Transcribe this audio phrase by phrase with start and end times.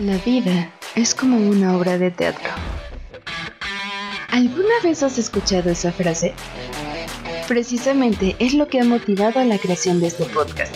[0.00, 2.48] La vida es como una obra de teatro.
[4.30, 6.32] ¿Alguna vez has escuchado esa frase?
[7.46, 10.74] Precisamente es lo que ha motivado a la creación de este podcast.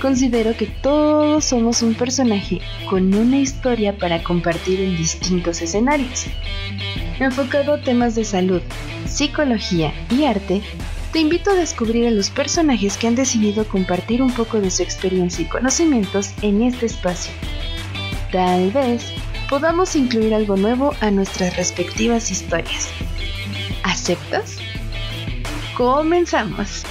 [0.00, 6.24] Considero que todos somos un personaje con una historia para compartir en distintos escenarios.
[7.20, 8.62] Enfocado a temas de salud,
[9.04, 10.62] psicología y arte,
[11.12, 14.82] te invito a descubrir a los personajes que han decidido compartir un poco de su
[14.82, 17.32] experiencia y conocimientos en este espacio
[18.32, 19.12] Tal vez
[19.50, 22.88] podamos incluir algo nuevo a nuestras respectivas historias.
[23.84, 24.56] ¿Aceptas?
[25.76, 26.82] Comenzamos.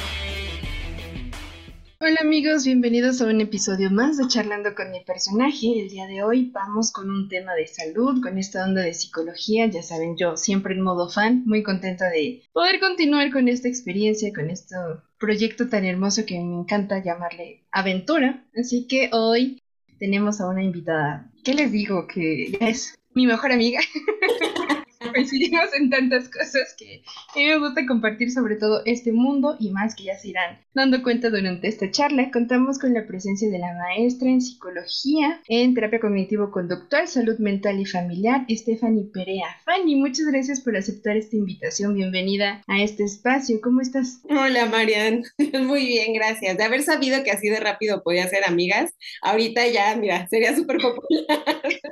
[1.99, 5.81] Hola amigos, bienvenidos a un episodio más de Charlando con mi personaje.
[5.81, 9.65] El día de hoy vamos con un tema de salud, con esta onda de psicología.
[9.65, 14.31] Ya saben, yo siempre en modo fan, muy contenta de poder continuar con esta experiencia,
[14.31, 14.75] con este
[15.19, 18.45] proyecto tan hermoso que me encanta llamarle aventura.
[18.55, 19.57] Así que hoy
[20.01, 21.29] tenemos a una invitada.
[21.43, 22.07] ¿Qué les digo?
[22.07, 23.79] Que es mi mejor amiga.
[25.09, 29.71] coincidimos en tantas cosas que a mí me gusta compartir sobre todo este mundo y
[29.71, 32.31] más que ya se irán dando cuenta durante esta charla.
[32.31, 37.85] Contamos con la presencia de la maestra en psicología, en terapia cognitivo-conductual, salud mental y
[37.85, 39.47] familiar, Stephanie Perea.
[39.65, 41.95] Fanny, muchas gracias por aceptar esta invitación.
[41.95, 43.59] Bienvenida a este espacio.
[43.61, 44.21] ¿Cómo estás?
[44.29, 45.23] Hola, Marian.
[45.65, 46.57] Muy bien, gracias.
[46.57, 50.77] De haber sabido que así de rápido podía ser amigas, ahorita ya, mira, sería súper
[50.77, 51.43] popular.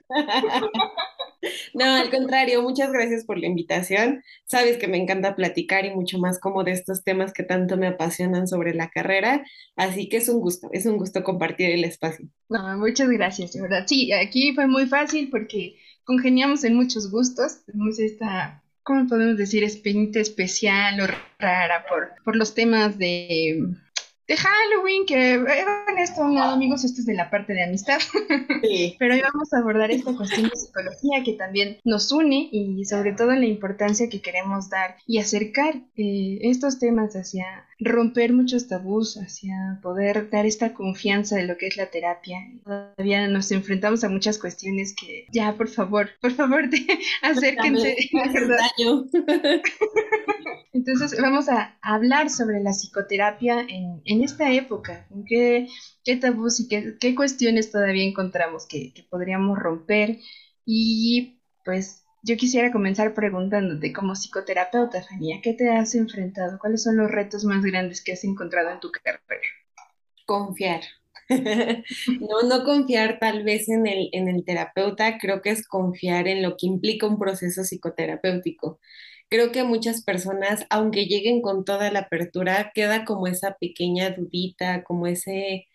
[1.74, 4.24] No, al contrario, muchas gracias por la invitación.
[4.46, 7.88] Sabes que me encanta platicar y mucho más como de estos temas que tanto me
[7.88, 9.44] apasionan sobre la carrera,
[9.76, 12.28] así que es un gusto, es un gusto compartir el espacio.
[12.50, 13.86] No, muchas gracias, de verdad.
[13.88, 19.64] Sí, aquí fue muy fácil porque congeniamos en muchos gustos, tenemos esta, ¿cómo podemos decir?
[19.64, 21.08] Espinita especial o
[21.40, 23.76] rara por, por los temas de
[24.30, 28.00] de Halloween, que en esto, amigos, esto es de la parte de amistad.
[28.62, 28.96] Sí.
[29.00, 33.14] Pero hoy vamos a abordar esta cuestión de psicología que también nos une y sobre
[33.14, 39.16] todo la importancia que queremos dar y acercar eh, estos temas hacia romper muchos tabús,
[39.18, 42.38] hacia poder dar esta confianza de lo que es la terapia.
[42.64, 46.86] Todavía nos enfrentamos a muchas cuestiones que ya, por favor, por favor, te,
[47.22, 47.96] acérquense.
[50.74, 55.68] Entonces vamos a hablar sobre la psicoterapia en, en esta época, qué,
[56.04, 60.20] qué tabús y qué, qué, cuestiones todavía encontramos que, que podríamos romper.
[60.66, 66.60] Y pues yo quisiera comenzar preguntándote, como psicoterapeuta, Fania, ¿qué te has enfrentado?
[66.60, 69.22] ¿Cuáles son los retos más grandes que has encontrado en tu carrera?
[70.26, 70.82] Confiar.
[71.30, 76.42] no, no confiar tal vez en el, en el terapeuta, creo que es confiar en
[76.42, 78.80] lo que implica un proceso psicoterapéutico.
[79.30, 84.84] Creo que muchas personas, aunque lleguen con toda la apertura, queda como esa pequeña dudita,
[84.84, 85.68] como ese,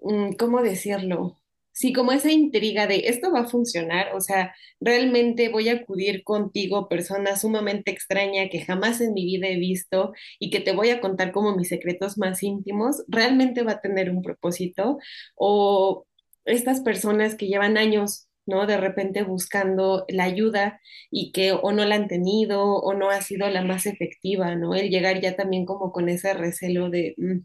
[0.00, 1.41] mm, ¿cómo decirlo?
[1.74, 6.22] Sí, como esa intriga de esto va a funcionar, o sea, realmente voy a acudir
[6.22, 10.90] contigo, persona sumamente extraña que jamás en mi vida he visto y que te voy
[10.90, 14.98] a contar como mis secretos más íntimos, realmente va a tener un propósito
[15.34, 16.06] o
[16.44, 18.66] estas personas que llevan años ¿no?
[18.66, 20.80] De repente buscando la ayuda
[21.12, 24.74] y que o no la han tenido o no ha sido la más efectiva, ¿no?
[24.74, 27.38] El llegar ya también como con ese recelo de, mm,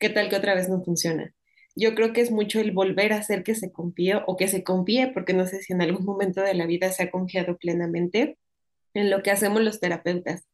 [0.00, 1.35] ¿qué tal que otra vez no funciona?
[1.76, 4.64] Yo creo que es mucho el volver a hacer que se confíe o que se
[4.64, 8.38] confíe, porque no sé si en algún momento de la vida se ha confiado plenamente
[8.94, 10.46] en lo que hacemos los terapeutas,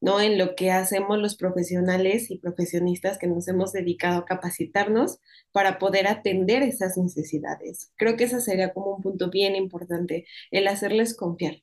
[0.00, 0.20] ¿no?
[0.20, 5.20] En lo que hacemos los profesionales y profesionistas que nos hemos dedicado a capacitarnos
[5.52, 7.90] para poder atender esas necesidades.
[7.96, 11.62] Creo que ese sería como un punto bien importante, el hacerles confiar.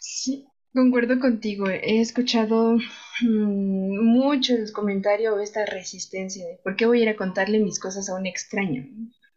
[0.00, 1.68] Sí, concuerdo contigo.
[1.68, 2.78] He escuchado
[3.20, 7.78] mucho el comentario o esta resistencia de por qué voy a ir a contarle mis
[7.78, 8.86] cosas a un extraño,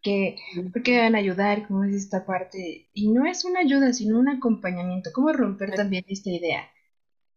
[0.02, 0.36] que
[0.72, 1.66] ¿por qué van a ayudar?
[1.66, 2.88] ¿Cómo es esta parte?
[2.92, 5.10] Y no es una ayuda, sino un acompañamiento.
[5.12, 6.68] ¿Cómo romper también esta idea?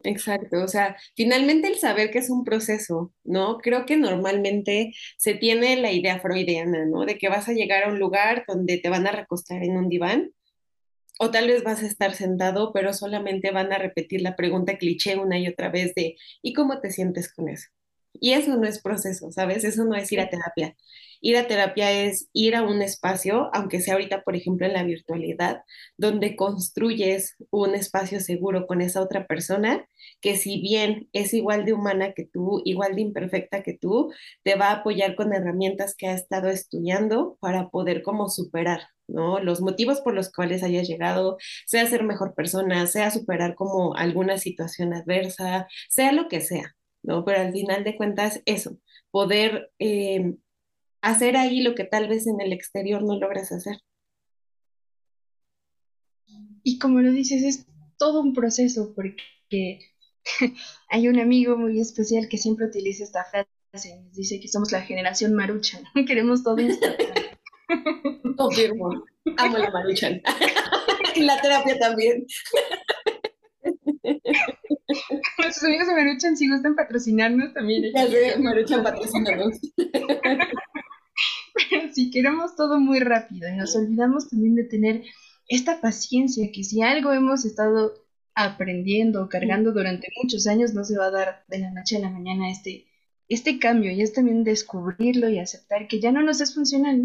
[0.04, 3.58] Exacto, o sea, finalmente el saber que es un proceso, ¿no?
[3.58, 7.06] Creo que normalmente se tiene la idea freudiana, ¿no?
[7.06, 9.90] De que vas a llegar a un lugar donde te van a recostar en un
[9.90, 10.32] diván
[11.20, 15.18] o tal vez vas a estar sentado, pero solamente van a repetir la pregunta cliché
[15.18, 17.70] una y otra vez de ¿y cómo te sientes con eso?
[18.14, 19.64] Y eso no es proceso, ¿sabes?
[19.64, 20.76] Eso no es ir a terapia.
[21.22, 24.84] Ir a terapia es ir a un espacio, aunque sea ahorita, por ejemplo, en la
[24.84, 25.64] virtualidad,
[25.98, 29.86] donde construyes un espacio seguro con esa otra persona
[30.22, 34.12] que si bien es igual de humana que tú, igual de imperfecta que tú,
[34.44, 39.40] te va a apoyar con herramientas que ha estado estudiando para poder como superar, ¿no?
[39.40, 44.38] Los motivos por los cuales hayas llegado, sea ser mejor persona, sea superar como alguna
[44.38, 47.26] situación adversa, sea lo que sea, ¿no?
[47.26, 48.78] Pero al final de cuentas, eso,
[49.12, 49.72] poder...
[49.80, 50.36] Eh,
[51.02, 53.78] hacer ahí lo que tal vez en el exterior no logras hacer.
[56.64, 57.66] Y como lo dices, es
[57.98, 59.80] todo un proceso porque
[60.90, 64.82] hay un amigo muy especial que siempre utiliza esta frase, nos dice que somos la
[64.82, 67.39] generación maruchan, queremos todo instantáneo.
[68.38, 69.04] Confirmo,
[69.38, 70.22] amo la maruchan.
[71.16, 72.26] y la terapia también.
[75.38, 77.92] Nuestros amigos de Maruchan, si gustan patrocinarnos también.
[77.94, 79.60] Ya sé, Maruchan patrocinarnos.
[81.70, 85.04] Pero si queremos todo muy rápido y nos olvidamos también de tener
[85.48, 87.94] esta paciencia que si algo hemos estado
[88.36, 92.10] aprendiendo, cargando durante muchos años, no se va a dar de la noche a la
[92.10, 92.86] mañana este,
[93.30, 97.04] este cambio y es también descubrirlo y aceptar que ya no nos es funcional.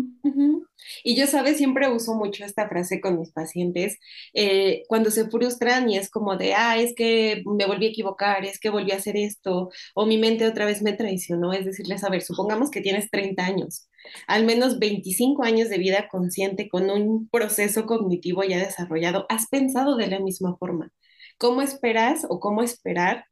[1.05, 3.99] Y yo, sabes, siempre uso mucho esta frase con mis pacientes
[4.33, 8.45] eh, cuando se frustran y es como de, ah, es que me volví a equivocar,
[8.45, 12.05] es que volví a hacer esto, o mi mente otra vez me traicionó, es decirles,
[12.05, 13.89] a ver, supongamos que tienes 30 años
[14.27, 19.97] al menos 25 años de vida consciente con un proceso cognitivo ya desarrollado, has pensado
[19.97, 20.91] de la misma forma.
[21.39, 23.27] ¿Cómo esperas o cómo esperar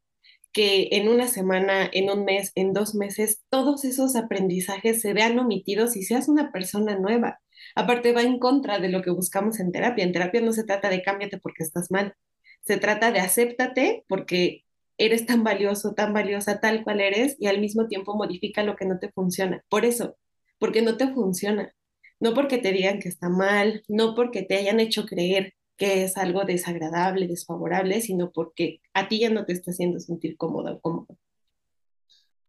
[0.53, 5.39] que en una semana, en un mes, en dos meses, todos esos aprendizajes se vean
[5.39, 7.41] omitidos y seas una persona nueva?
[7.75, 10.03] Aparte va en contra de lo que buscamos en terapia.
[10.05, 12.15] En terapia no se trata de cámbiate porque estás mal.
[12.61, 14.63] Se trata de acéptate porque
[14.97, 18.85] eres tan valioso, tan valiosa, tal cual eres y al mismo tiempo modifica lo que
[18.85, 19.63] no te funciona.
[19.69, 20.17] Por eso,
[20.59, 21.73] porque no te funciona.
[22.19, 25.53] No porque te digan que está mal, no porque te hayan hecho creer
[25.83, 30.37] que es algo desagradable, desfavorable, sino porque a ti ya no te está haciendo sentir
[30.37, 31.17] cómoda o cómodo.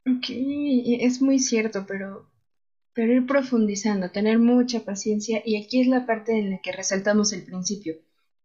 [0.07, 2.31] Ok, es muy cierto, pero,
[2.93, 7.33] pero ir profundizando, tener mucha paciencia, y aquí es la parte en la que resaltamos
[7.33, 7.97] el principio.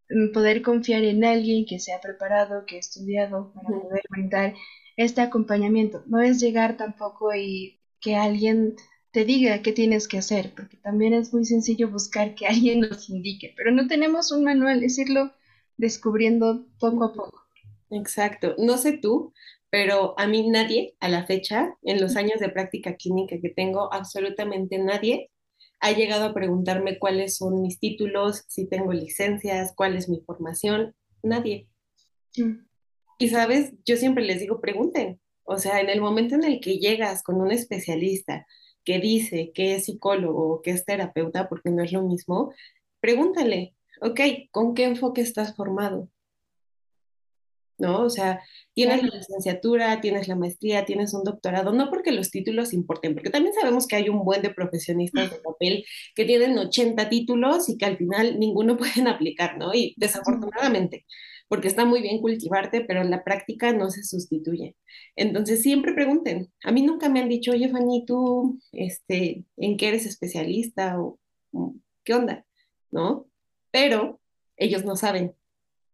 [0.09, 4.55] Mm, poder confiar en alguien que se ha preparado, que ha estudiado para poder brindar
[4.97, 6.03] este acompañamiento.
[6.07, 8.75] No es llegar tampoco y que alguien
[9.11, 13.09] te diga qué tienes que hacer, porque también es muy sencillo buscar que alguien nos
[13.09, 15.31] indique, pero no tenemos un manual, es irlo
[15.77, 17.43] descubriendo poco a poco.
[17.91, 18.55] Exacto.
[18.57, 19.33] No sé tú,
[19.69, 23.91] pero a mí nadie a la fecha, en los años de práctica clínica que tengo,
[23.93, 25.31] absolutamente nadie
[25.79, 30.93] ha llegado a preguntarme cuáles son mis títulos, si tengo licencias, cuál es mi formación.
[31.23, 31.69] Nadie.
[32.35, 32.65] Mm.
[33.17, 35.19] Y sabes, yo siempre les digo, pregunten.
[35.43, 38.45] O sea, en el momento en el que llegas con un especialista,
[38.83, 42.53] que dice que es psicólogo o que es terapeuta, porque no es lo mismo,
[42.99, 44.19] pregúntale, ok,
[44.51, 46.09] ¿con qué enfoque estás formado?
[47.77, 48.01] ¿No?
[48.01, 48.41] O sea,
[48.73, 53.29] tienes la licenciatura, tienes la maestría, tienes un doctorado, no porque los títulos importen, porque
[53.29, 57.77] también sabemos que hay un buen de profesionistas de papel que tienen 80 títulos y
[57.77, 59.73] que al final ninguno pueden aplicar, ¿no?
[59.73, 61.05] Y desafortunadamente,
[61.49, 64.77] porque está muy bien cultivarte, pero en la práctica no se sustituye.
[65.15, 66.53] Entonces siempre pregunten.
[66.63, 71.19] A mí nunca me han dicho, oye Fanny, tú, este, ¿en qué eres especialista o
[72.03, 72.45] qué onda?
[72.91, 73.27] ¿No?
[73.71, 74.21] Pero
[74.57, 75.35] ellos no saben.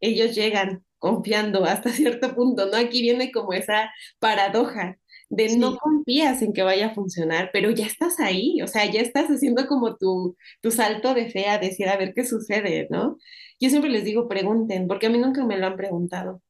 [0.01, 2.77] Ellos llegan confiando hasta cierto punto, ¿no?
[2.77, 4.99] Aquí viene como esa paradoja
[5.29, 9.01] de no confías en que vaya a funcionar, pero ya estás ahí, o sea, ya
[9.01, 13.17] estás haciendo como tu, tu salto de fe a decir a ver qué sucede, ¿no?
[13.59, 16.41] Yo siempre les digo, pregunten, porque a mí nunca me lo han preguntado.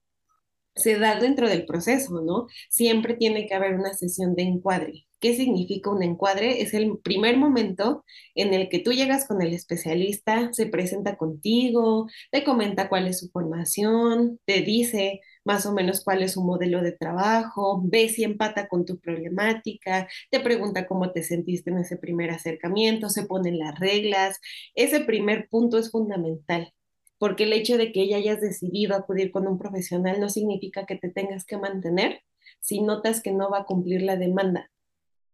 [0.75, 2.47] Se da dentro del proceso, ¿no?
[2.69, 5.07] Siempre tiene que haber una sesión de encuadre.
[5.21, 6.61] ¿Qué significa un encuadre?
[6.61, 8.03] Es el primer momento
[8.35, 13.19] en el que tú llegas con el especialista, se presenta contigo, te comenta cuál es
[13.19, 18.23] su formación, te dice más o menos cuál es su modelo de trabajo, ve si
[18.23, 23.59] empata con tu problemática, te pregunta cómo te sentiste en ese primer acercamiento, se ponen
[23.59, 24.39] las reglas.
[24.75, 26.73] Ese primer punto es fundamental
[27.17, 30.95] porque el hecho de que ella hayas decidido acudir con un profesional no significa que
[30.97, 32.21] te tengas que mantener
[32.59, 34.71] si notas que no va a cumplir la demanda,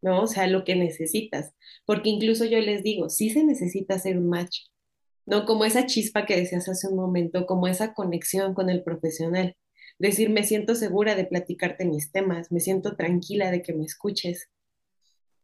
[0.01, 0.21] ¿no?
[0.23, 1.53] O sea, lo que necesitas,
[1.85, 4.67] porque incluso yo les digo, sí se necesita hacer un match,
[5.25, 5.45] ¿no?
[5.45, 9.55] Como esa chispa que decías hace un momento, como esa conexión con el profesional.
[10.01, 14.49] Decir, me siento segura de platicarte mis temas, me siento tranquila de que me escuches.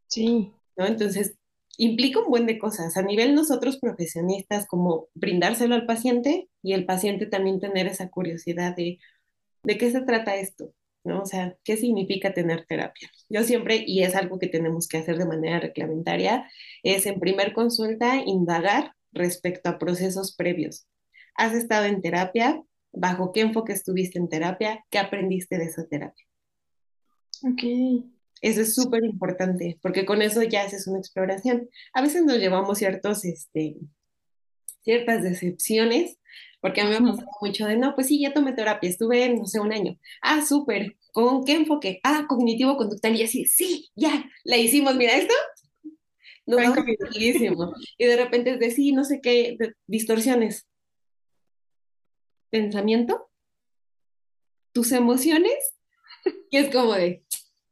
[0.07, 0.51] Sí.
[0.75, 0.87] ¿No?
[0.87, 1.35] Entonces,
[1.77, 2.97] implica un buen de cosas.
[2.97, 8.75] A nivel nosotros profesionistas, como brindárselo al paciente y el paciente también tener esa curiosidad
[8.75, 8.97] de,
[9.61, 10.73] ¿de qué se trata esto?
[11.03, 11.21] ¿No?
[11.21, 13.11] O sea, ¿qué significa tener terapia?
[13.29, 16.49] Yo siempre, y es algo que tenemos que hacer de manera reglamentaria,
[16.81, 20.87] es en primer consulta indagar respecto a procesos previos.
[21.35, 22.63] ¿Has estado en terapia?
[22.99, 24.83] ¿Bajo qué enfoque estuviste en terapia?
[24.89, 26.25] ¿Qué aprendiste de esa terapia?
[27.43, 28.05] Ok.
[28.41, 31.69] Eso es súper importante, porque con eso ya haces una exploración.
[31.93, 33.75] A veces nos llevamos ciertos, este,
[34.81, 36.17] ciertas decepciones,
[36.59, 39.45] porque a mí me pasado mucho de, no, pues sí, ya tomé terapia, estuve, no
[39.45, 39.99] sé, un año.
[40.21, 41.99] Ah, súper, ¿con qué enfoque?
[42.03, 45.33] Ah, cognitivo-conductual, y así, sí, ya, la hicimos, mira esto.
[46.47, 46.61] Nos.
[47.97, 50.65] Y de repente es de sí, no sé qué, distorsiones.
[52.49, 53.29] Pensamiento,
[54.73, 55.53] tus emociones,
[56.51, 57.23] que es como de,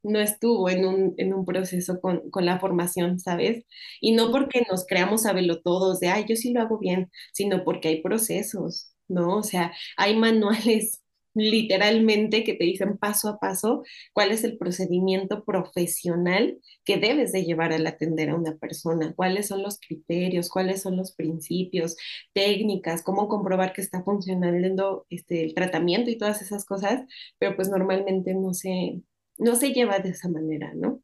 [0.03, 3.65] no estuvo en un, en un proceso con, con, la formación, ¿sabes?
[4.01, 7.63] Y no porque nos creamos saberlo todos de, ay, yo sí lo hago bien, sino
[7.63, 9.37] porque hay procesos, ¿no?
[9.37, 11.01] O sea, hay manuales
[11.35, 17.43] literalmente que te dicen paso a paso cuál es el procedimiento profesional que debes de
[17.43, 21.97] llevar al atender a una persona, cuáles son los criterios, cuáles son los principios,
[22.33, 27.03] técnicas, cómo comprobar que está funcionando este, el tratamiento y todas esas cosas,
[27.37, 29.01] pero pues normalmente no se,
[29.37, 31.01] no se lleva de esa manera, ¿no?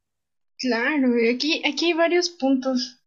[0.58, 3.02] Claro, aquí, aquí hay varios puntos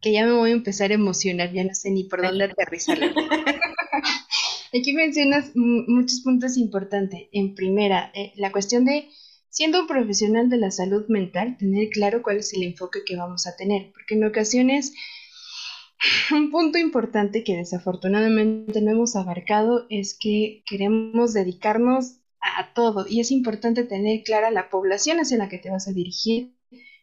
[0.00, 2.98] que ya me voy a empezar a emocionar, ya no sé ni por dónde aterrizar.
[4.72, 7.28] Aquí mencionas muchos puntos importantes.
[7.32, 9.08] En primera, eh, la cuestión de,
[9.48, 13.46] siendo un profesional de la salud mental, tener claro cuál es el enfoque que vamos
[13.46, 14.92] a tener, porque en ocasiones
[16.32, 23.20] un punto importante que desafortunadamente no hemos abarcado es que queremos dedicarnos a todo y
[23.20, 26.54] es importante tener clara la población hacia la que te vas a dirigir,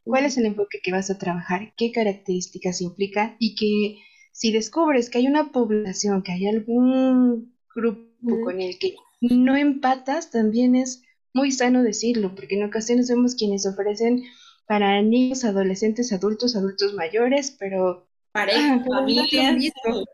[0.03, 5.09] cuál es el enfoque que vas a trabajar, qué características implica y que si descubres
[5.09, 11.03] que hay una población, que hay algún grupo con el que no empatas, también es
[11.33, 14.23] muy sano decirlo, porque en ocasiones vemos quienes ofrecen
[14.67, 18.07] para niños, adolescentes, adultos, adultos mayores, pero...
[18.31, 20.05] Pareja, ah, familia, te alivian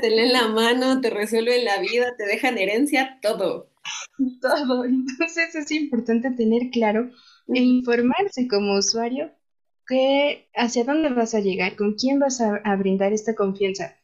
[0.00, 3.70] te leen la mano, te resuelven la vida, te dejan herencia, todo.
[4.40, 4.84] todo.
[4.84, 7.10] Entonces es importante tener claro
[7.48, 9.30] e informarse como usuario
[9.86, 13.96] que hacia dónde vas a llegar, con quién vas a, brindar esta confianza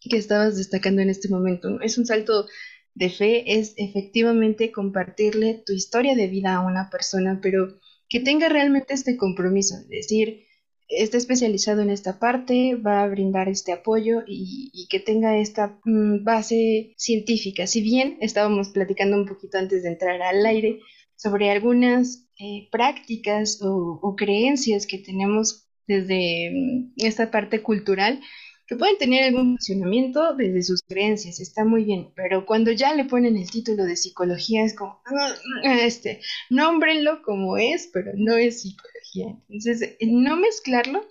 [0.00, 1.80] que estabas destacando en este momento.
[1.80, 2.46] Es un salto
[2.94, 7.78] de fe, es efectivamente compartirle tu historia de vida a una persona, pero
[8.08, 10.48] que tenga realmente este compromiso, es decir,
[10.88, 16.24] está especializado en esta parte, va a brindar este apoyo y, que tenga esta mm,
[16.24, 17.66] base científica.
[17.66, 20.80] Si bien estábamos platicando un poquito antes de entrar al aire
[21.14, 28.20] sobre algunas eh, prácticas o, creencias que tenemos desde mm, esta parte cultural,
[28.68, 33.06] que pueden tener algún funcionamiento desde sus creencias, está muy bien, pero cuando ya le
[33.06, 35.34] ponen el título de psicología es como, ah,
[35.82, 36.20] este,
[36.50, 39.42] nómbrenlo como es, pero no es psicología.
[39.48, 41.02] Entonces, no mezclarlo,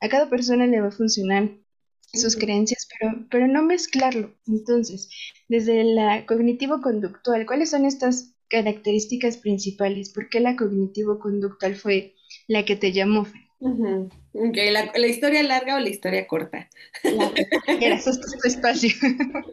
[0.00, 1.52] a cada persona le va a funcionar
[2.12, 4.34] sus creencias, pero, pero no mezclarlo.
[4.48, 5.08] Entonces,
[5.48, 10.10] desde la cognitivo-conductual, ¿cuáles son estas características principales?
[10.10, 12.16] ¿Por qué la cognitivo-conductual fue
[12.48, 13.26] la que te llamó?
[13.60, 16.68] La, historia larga o la historia corta.
[17.02, 18.90] Era tu espacio.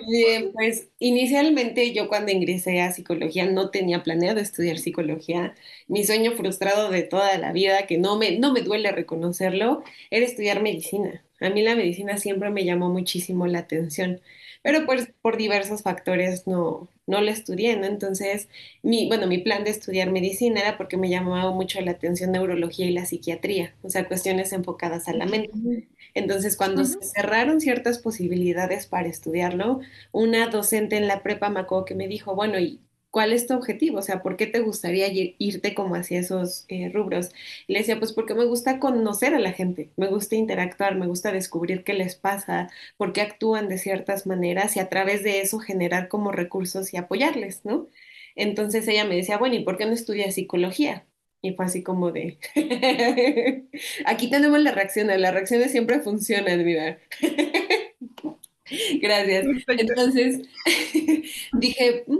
[0.07, 5.55] Bien, pues inicialmente yo cuando ingresé a psicología no tenía planeado estudiar psicología.
[5.87, 10.25] Mi sueño frustrado de toda la vida, que no me, no me duele reconocerlo, era
[10.25, 11.23] estudiar medicina.
[11.39, 14.21] A mí la medicina siempre me llamó muchísimo la atención
[14.61, 17.85] pero pues por diversos factores no, no lo estudié, ¿no?
[17.85, 18.49] Entonces,
[18.83, 22.87] mi, bueno, mi plan de estudiar medicina era porque me llamaba mucho la atención neurología
[22.87, 25.51] y la psiquiatría, o sea, cuestiones enfocadas a la mente.
[26.13, 31.85] Entonces, cuando se cerraron ciertas posibilidades para estudiarlo, una docente en la prepa me acuerdo
[31.85, 33.99] que me dijo, bueno, ¿y ¿cuál es tu objetivo?
[33.99, 37.31] O sea, ¿por qué te gustaría irte como hacia esos eh, rubros?
[37.67, 41.07] Y le decía, pues porque me gusta conocer a la gente, me gusta interactuar, me
[41.07, 45.41] gusta descubrir qué les pasa, por qué actúan de ciertas maneras y a través de
[45.41, 47.87] eso generar como recursos y apoyarles, ¿no?
[48.35, 51.05] Entonces ella me decía, bueno, ¿y por qué no estudias psicología?
[51.41, 52.37] Y fue así como de,
[54.05, 56.99] aquí tenemos la reacción, las reacciones siempre funcionan, mira.
[59.01, 59.45] Gracias.
[59.67, 60.41] Entonces
[61.53, 62.17] dije, mm,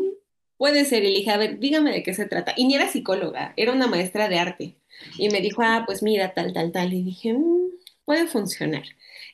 [0.61, 2.53] puede ser, y a ver, dígame de qué se trata.
[2.55, 4.75] Y ni era psicóloga, era una maestra de arte.
[5.17, 6.93] Y me dijo, ah, pues mira, tal, tal, tal.
[6.93, 7.71] Y dije, mm,
[8.05, 8.83] puede funcionar.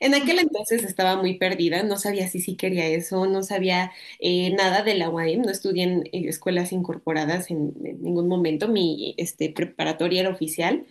[0.00, 4.54] En aquel entonces estaba muy perdida, no sabía si sí quería eso, no sabía eh,
[4.54, 10.22] nada de la UAM, no estudié en, escuelas incorporadas en, ningún momento, mi este, preparatoria
[10.22, 10.86] era oficial,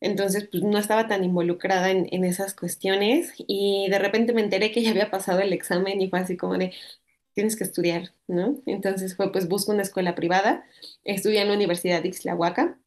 [0.00, 4.72] entonces pues no estaba tan involucrada en, en, esas cuestiones y de repente me enteré
[4.72, 6.72] que ya había pasado el examen y fue así como de,
[7.34, 8.60] tienes que estudiar, ¿no?
[8.66, 10.64] Entonces fue, pues busco una escuela privada,
[11.04, 12.78] estudié en la Universidad de Ixtlahuaca,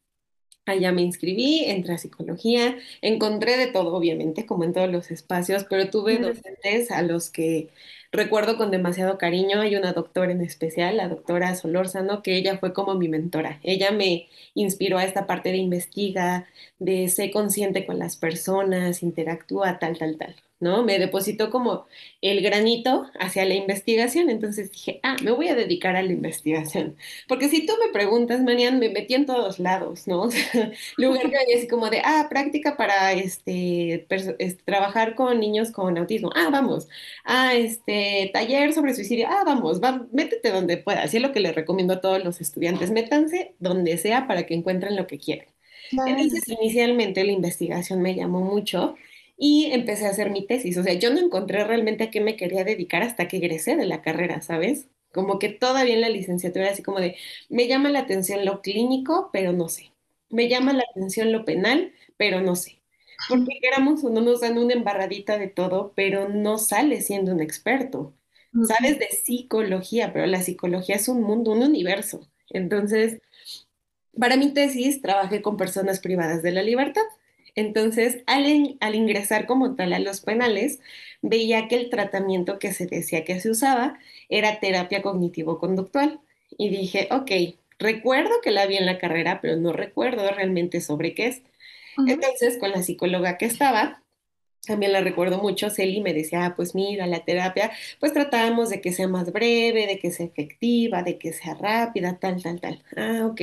[0.66, 5.64] allá me inscribí, entré a psicología, encontré de todo, obviamente, como en todos los espacios,
[5.70, 7.70] pero tuve docentes a los que
[8.12, 9.60] recuerdo con demasiado cariño.
[9.60, 13.60] Hay una doctora en especial, la doctora Solórzano, que ella fue como mi mentora.
[13.62, 16.46] Ella me inspiró a esta parte de investiga,
[16.78, 20.36] de ser consciente con las personas, interactúa, tal, tal, tal.
[20.60, 20.82] ¿no?
[20.82, 21.86] Me depositó como
[22.22, 26.96] el granito hacia la investigación, entonces dije, ah, me voy a dedicar a la investigación,
[27.28, 30.30] porque si tú me preguntas, Marian, me metí en todos lados, ¿no?
[30.96, 34.06] Lugar que así como de, ah, práctica para, este,
[34.64, 36.88] trabajar con niños con autismo, ah, vamos,
[37.24, 37.95] ah, este,
[38.32, 41.94] taller sobre suicidio, ah, vamos, va, métete donde puedas, así es lo que les recomiendo
[41.94, 45.48] a todos los estudiantes, métanse donde sea para que encuentren lo que quieren.
[45.90, 48.96] Entonces, inicialmente la investigación me llamó mucho
[49.36, 50.76] y empecé a hacer mi tesis.
[50.78, 53.86] O sea, yo no encontré realmente a qué me quería dedicar hasta que egresé de
[53.86, 54.88] la carrera, ¿sabes?
[55.12, 57.16] Como que todavía en la licenciatura, así como de,
[57.48, 59.92] me llama la atención lo clínico, pero no sé.
[60.30, 62.80] Me llama la atención lo penal, pero no sé.
[63.28, 67.40] Porque queramos o no nos dan una embarradita de todo, pero no sale siendo un
[67.40, 68.14] experto.
[68.66, 72.26] Sabes de psicología, pero la psicología es un mundo, un universo.
[72.48, 73.20] Entonces,
[74.18, 77.02] para mi tesis trabajé con personas privadas de la libertad.
[77.54, 80.80] Entonces, al, al, ingresar como tal a los penales,
[81.22, 86.20] veía que el tratamiento que se decía que se usaba era terapia cognitivo-conductual.
[86.58, 87.30] Y dije, ok,
[87.78, 91.42] recuerdo que la vi en la carrera, pero no recuerdo realmente sobre qué es.
[92.04, 94.02] Entonces, con la psicóloga que estaba,
[94.66, 98.80] también la recuerdo mucho, Celi me decía, ah, pues mira, la terapia, pues tratábamos de
[98.80, 102.84] que sea más breve, de que sea efectiva, de que sea rápida, tal, tal, tal.
[102.96, 103.40] Ah, ok.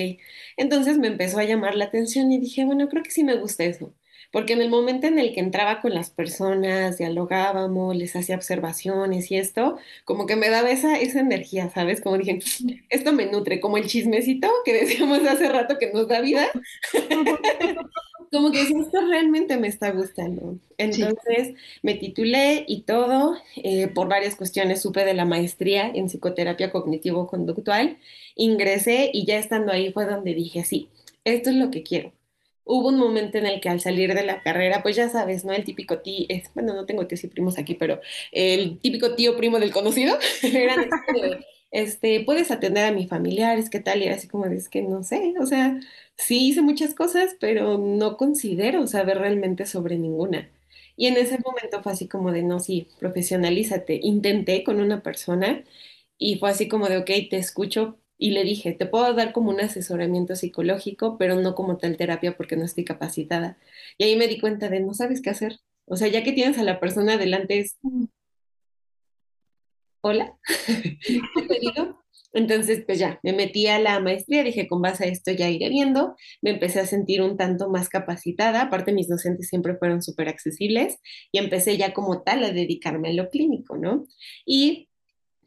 [0.58, 3.64] Entonces me empezó a llamar la atención y dije, bueno, creo que sí me gusta
[3.64, 3.94] eso.
[4.34, 9.30] Porque en el momento en el que entraba con las personas, dialogábamos, les hacía observaciones
[9.30, 12.02] y esto, como que me daba esa, esa energía, ¿sabes?
[12.02, 12.40] Como dije,
[12.90, 16.48] esto me nutre, como el chismecito que decíamos hace rato que nos da vida.
[18.32, 20.58] como que esto realmente me está gustando.
[20.80, 26.72] Entonces me titulé y todo, eh, por varias cuestiones supe de la maestría en psicoterapia
[26.72, 28.00] cognitivo-conductual,
[28.36, 30.90] ingresé y ya estando ahí fue donde dije, sí,
[31.24, 32.14] esto es lo que quiero.
[32.66, 35.54] Hubo un momento en el que al salir de la carrera, pues ya sabes, ¿no?
[35.54, 38.00] El típico tío, es, bueno, no tengo tíos y primos aquí, pero
[38.32, 40.76] el típico tío primo del conocido, era
[41.72, 44.02] este, puedes atender a mis familiares, ¿qué tal?
[44.02, 45.80] Y era así como, es que no sé, o sea,
[46.18, 50.50] sí hice muchas cosas, pero no considero saber realmente sobre ninguna.
[50.96, 54.00] Y en ese momento fue así como de, no, sí, profesionalízate.
[54.04, 55.64] Intenté con una persona
[56.18, 59.50] y fue así como de, ok, te escucho y le dije, te puedo dar como
[59.50, 63.58] un asesoramiento psicológico, pero no como tal terapia porque no estoy capacitada.
[63.98, 65.60] Y ahí me di cuenta de, no sabes qué hacer.
[65.86, 68.06] O sea, ya que tienes a la persona delante, es, mm.
[70.02, 70.38] hola,
[71.06, 72.04] ¿qué te digo?
[72.34, 75.70] Entonces, pues ya, me metí a la maestría, dije, con base a esto ya iré
[75.70, 80.30] viendo, me empecé a sentir un tanto más capacitada, aparte mis docentes siempre fueron súper
[80.30, 80.98] accesibles
[81.32, 84.08] y empecé ya como tal a dedicarme a lo clínico, ¿no?
[84.46, 84.90] Y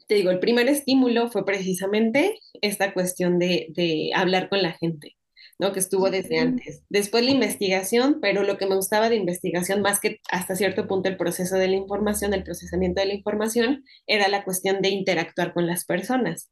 [0.07, 5.17] te digo, el primer estímulo fue precisamente esta cuestión de, de hablar con la gente.
[5.59, 5.73] ¿no?
[5.73, 6.83] Que estuvo desde antes.
[6.89, 11.09] Después la investigación, pero lo que me gustaba de investigación, más que hasta cierto punto
[11.09, 15.53] el proceso de la información, el procesamiento de la información, era la cuestión de interactuar
[15.53, 16.51] con las personas.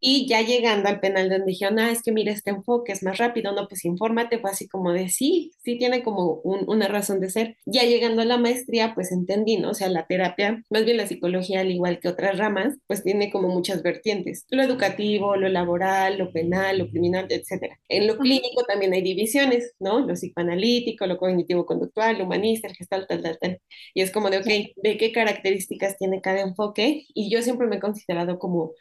[0.00, 3.18] Y ya llegando al penal donde dijeron, ah, es que mira, este enfoque es más
[3.18, 7.30] rápido, no, pues infórmate, fue así como de sí, sí tiene como una razón de
[7.30, 7.56] ser.
[7.66, 9.70] Ya llegando a la maestría, pues entendí, ¿no?
[9.70, 13.30] O sea, la terapia, más bien la psicología, al igual que otras ramas, pues tiene
[13.30, 17.78] como muchas vertientes, lo educativo, lo laboral, lo penal, lo criminal, etcétera.
[17.88, 20.00] En lo clínico también hay divisiones, ¿no?
[20.00, 23.60] Lo psicoanalítico, lo cognitivo-conductual, lo humanista, el gestal, tal, tal, tal.
[23.94, 24.46] Y es como de, ok,
[24.82, 27.06] ¿de qué características tiene cada enfoque?
[27.14, 28.72] Y yo siempre me he considerado como,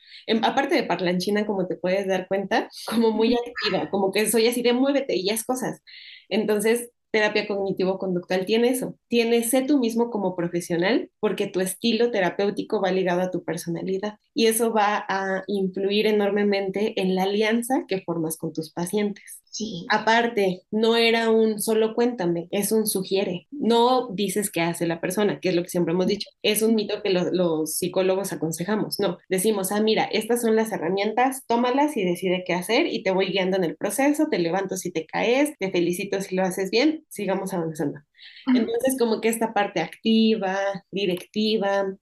[0.44, 4.62] aparte de parlanchina, como te puedes dar cuenta, como muy activa, como que soy así
[4.62, 5.82] de muévete y es cosas.
[6.30, 12.82] Entonces, terapia cognitivo-conductual tiene eso, tiene sé tú mismo como profesional porque tu estilo terapéutico
[12.82, 18.02] va ligado a tu personalidad y eso va a influir enormemente en la alianza que
[18.02, 19.42] formas con tus pacientes.
[19.52, 19.86] Sí.
[19.90, 23.48] Aparte, no era un solo cuéntame, es un sugiere.
[23.52, 26.30] No dices qué hace la persona, que es lo que siempre hemos dicho.
[26.42, 28.98] Es un mito que los psicólogos aconsejamos.
[29.00, 33.12] No, decimos, ah, mira, estas son las herramientas, tómalas y decide qué hacer y te
[33.12, 36.72] voy guiando en el proceso, te levanto si te caes, te felicito si lo haces
[36.72, 38.00] bien, sigamos avanzando.
[38.48, 40.58] Entonces, como que esta parte activa,
[40.92, 41.98] directiva,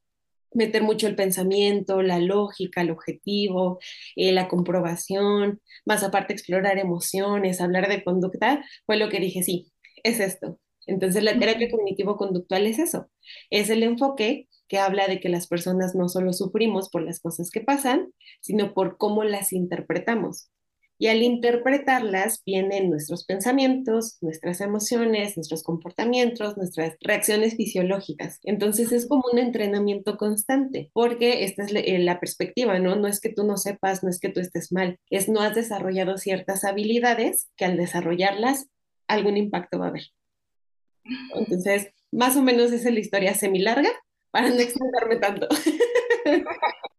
[0.54, 3.80] meter mucho el pensamiento, la lógica, el objetivo,
[4.16, 9.72] eh, la comprobación, más aparte explorar emociones, hablar de conducta, fue lo que dije, sí,
[10.04, 10.60] es esto.
[10.88, 13.10] Entonces la terapia cognitivo-conductual es eso,
[13.52, 17.52] es el enfoque que habla de que las personas no solo sufrimos por las cosas
[17.52, 20.50] que pasan, sino por cómo las interpretamos.
[21.02, 28.40] Y al interpretarlas vienen nuestros pensamientos, nuestras emociones, nuestros comportamientos, nuestras reacciones fisiológicas.
[28.44, 32.98] Entonces es como un entrenamiento constante, porque esta es eh, la perspectiva, ¿no?
[32.98, 35.56] No es que tú no sepas, no es que tú estés mal, es no has
[35.56, 38.68] desarrollado ciertas habilidades que al desarrollarlas
[39.08, 40.04] algún impacto va a haber.
[41.34, 43.90] Entonces, más o menos esa es la historia semi larga
[44.32, 45.48] para no extenderme tanto.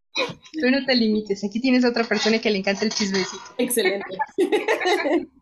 [0.52, 3.42] Tú no te limites, aquí tienes a otra persona que le encanta el chismecito.
[3.59, 4.06] Excelente.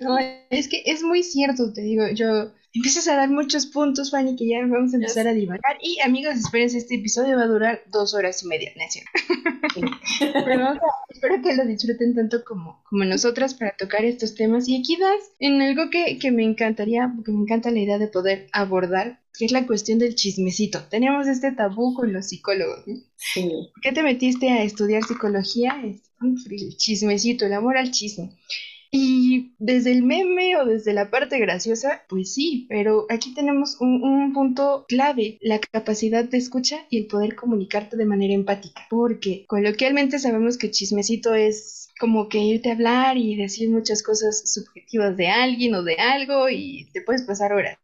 [0.00, 0.16] No,
[0.50, 4.48] es que es muy cierto, te digo, yo empiezas a dar muchos puntos, Fanny, que
[4.48, 5.78] ya vamos a empezar a divagar.
[5.80, 8.84] Y amigos, espérense, este episodio va a durar dos horas y media, ¿no
[10.44, 10.74] Pero
[11.08, 14.68] espero que lo disfruten tanto como, como nosotras para tocar estos temas.
[14.68, 18.08] Y aquí das en algo que, que me encantaría, porque me encanta la idea de
[18.08, 20.82] poder abordar, que es la cuestión del chismecito.
[20.90, 22.84] Tenemos este tabú con los psicólogos.
[23.16, 23.48] Sí.
[23.72, 25.80] ¿Por qué te metiste a estudiar psicología?
[25.82, 28.30] El chismecito, el amor al chisme.
[28.90, 34.32] Y desde el meme o desde la parte graciosa, pues sí, pero aquí tenemos un,
[34.32, 40.18] punto clave, la capacidad de escucha y el poder comunicarte de manera empática, porque coloquialmente
[40.18, 45.28] sabemos que chismecito es como que irte a hablar y decir muchas cosas subjetivas de
[45.28, 47.78] alguien o de algo y te puedes pasar horas.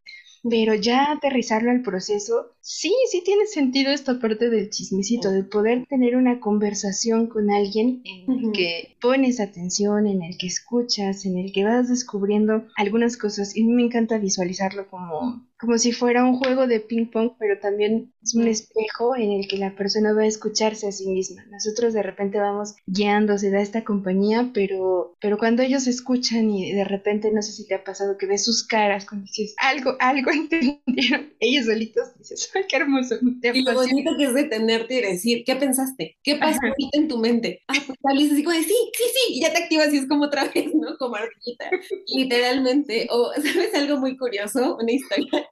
[0.48, 5.86] Pero ya aterrizarlo al proceso, sí, sí tiene sentido esta parte del chismecito, de poder
[5.86, 11.38] tener una conversación con alguien en el que pones atención, en el que escuchas, en
[11.38, 13.56] el que vas descubriendo algunas cosas.
[13.56, 18.12] Y me encanta visualizarlo como como si fuera un juego de ping pong, pero también
[18.22, 21.44] es un espejo en el que la persona va a escucharse a sí misma.
[21.50, 26.72] Nosotros de repente vamos guiando, se da esta compañía, pero, pero cuando ellos escuchan y
[26.72, 29.96] de repente, no sé si te ha pasado que ves sus caras cuando dices algo,
[30.00, 33.16] algo entendieron, ellos solitos dices, ¡ay, qué hermoso!
[33.42, 36.16] y lo bonito que es detenerte y decir, ¿qué pensaste?
[36.22, 36.60] ¿Qué pasó
[36.92, 37.62] en tu mente?
[37.74, 39.96] Ah, pues tal vez así como de, sí, sí, sí, y ya te activas y
[39.96, 40.96] es como otra vez, ¿no?
[40.98, 41.70] Como ardillita,
[42.06, 43.08] literalmente.
[43.10, 44.76] O, ¿sabes algo muy curioso?
[44.76, 45.48] Una historia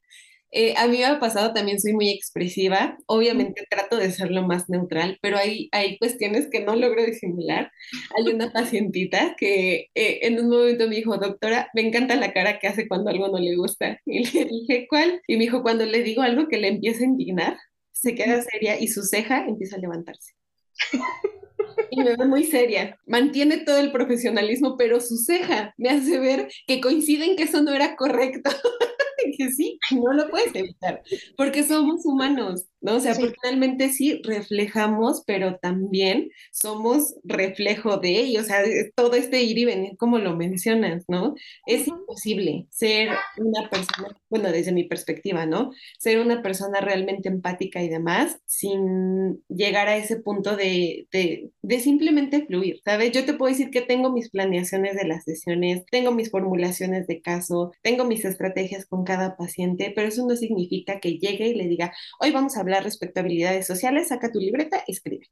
[0.54, 2.98] eh, a mí me ha pasado también, soy muy expresiva.
[3.06, 7.72] Obviamente trato de ser lo más neutral, pero hay, hay cuestiones que no logro disimular.
[8.16, 12.58] Hay una pacientita que eh, en un momento me dijo, doctora, me encanta la cara
[12.58, 13.98] que hace cuando algo no le gusta.
[14.04, 15.22] Y le dije, ¿cuál?
[15.26, 17.56] Y me dijo, cuando le digo algo que le empieza a indignar,
[17.92, 20.32] se queda seria y su ceja empieza a levantarse.
[21.90, 22.98] y me ve muy seria.
[23.06, 27.72] Mantiene todo el profesionalismo, pero su ceja me hace ver que coinciden que eso no
[27.72, 28.50] era correcto.
[29.38, 31.02] que sí, no lo puedes evitar,
[31.36, 32.96] porque somos humanos, ¿no?
[32.96, 38.62] O sea, porque realmente sí reflejamos, pero también somos reflejo de ellos, o sea,
[38.94, 41.34] todo este ir y venir como lo mencionas, ¿no?
[41.66, 45.70] Es imposible ser una persona, bueno, desde mi perspectiva, ¿no?
[45.98, 51.80] Ser una persona realmente empática y demás sin llegar a ese punto de, de, de
[51.80, 53.12] simplemente fluir, ¿sabes?
[53.12, 57.20] Yo te puedo decir que tengo mis planeaciones de las sesiones, tengo mis formulaciones de
[57.20, 61.68] caso, tengo mis estrategias con cada paciente, pero eso no significa que llegue y le
[61.68, 65.28] diga, hoy vamos a hablar respecto a habilidades sociales, saca tu libreta, escribe.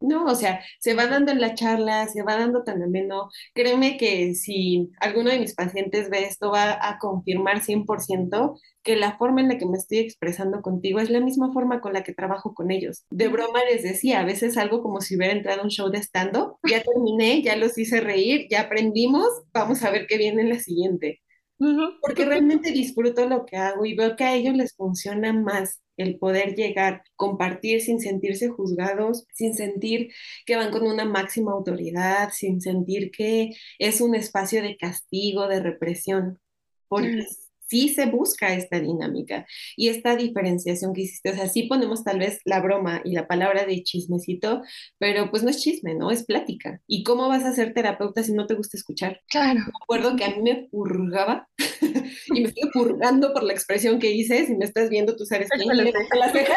[0.00, 3.30] No, o sea, se va dando en la charla, se va dando tan ameno.
[3.52, 9.18] Créeme que si alguno de mis pacientes ve esto, va a confirmar 100% que la
[9.18, 12.14] forma en la que me estoy expresando contigo es la misma forma con la que
[12.14, 13.04] trabajo con ellos.
[13.10, 15.98] De broma les decía, a veces algo como si hubiera entrado a un show de
[15.98, 20.50] stand-up, ya terminé, ya los hice reír, ya aprendimos, vamos a ver qué viene en
[20.50, 21.20] la siguiente.
[21.58, 26.16] Porque realmente disfruto lo que hago y veo que a ellos les funciona más el
[26.18, 30.12] poder llegar, compartir sin sentirse juzgados, sin sentir
[30.46, 35.60] que van con una máxima autoridad, sin sentir que es un espacio de castigo, de
[35.60, 36.38] represión.
[36.86, 37.26] Porque
[37.68, 41.30] sí se busca esta dinámica y esta diferenciación que hiciste.
[41.30, 44.62] O sea, sí ponemos tal vez la broma y la palabra de chismecito,
[44.98, 46.10] pero pues no es chisme, ¿no?
[46.10, 46.80] Es plática.
[46.86, 49.20] ¿Y cómo vas a ser terapeuta si no te gusta escuchar?
[49.28, 49.60] Claro.
[49.60, 51.48] Me acuerdo que a mí me purgaba
[52.34, 54.46] y me estoy purgando por la expresión que hice.
[54.46, 55.68] Si me estás viendo, tú sabes quién.
[56.18, 56.56] La ceja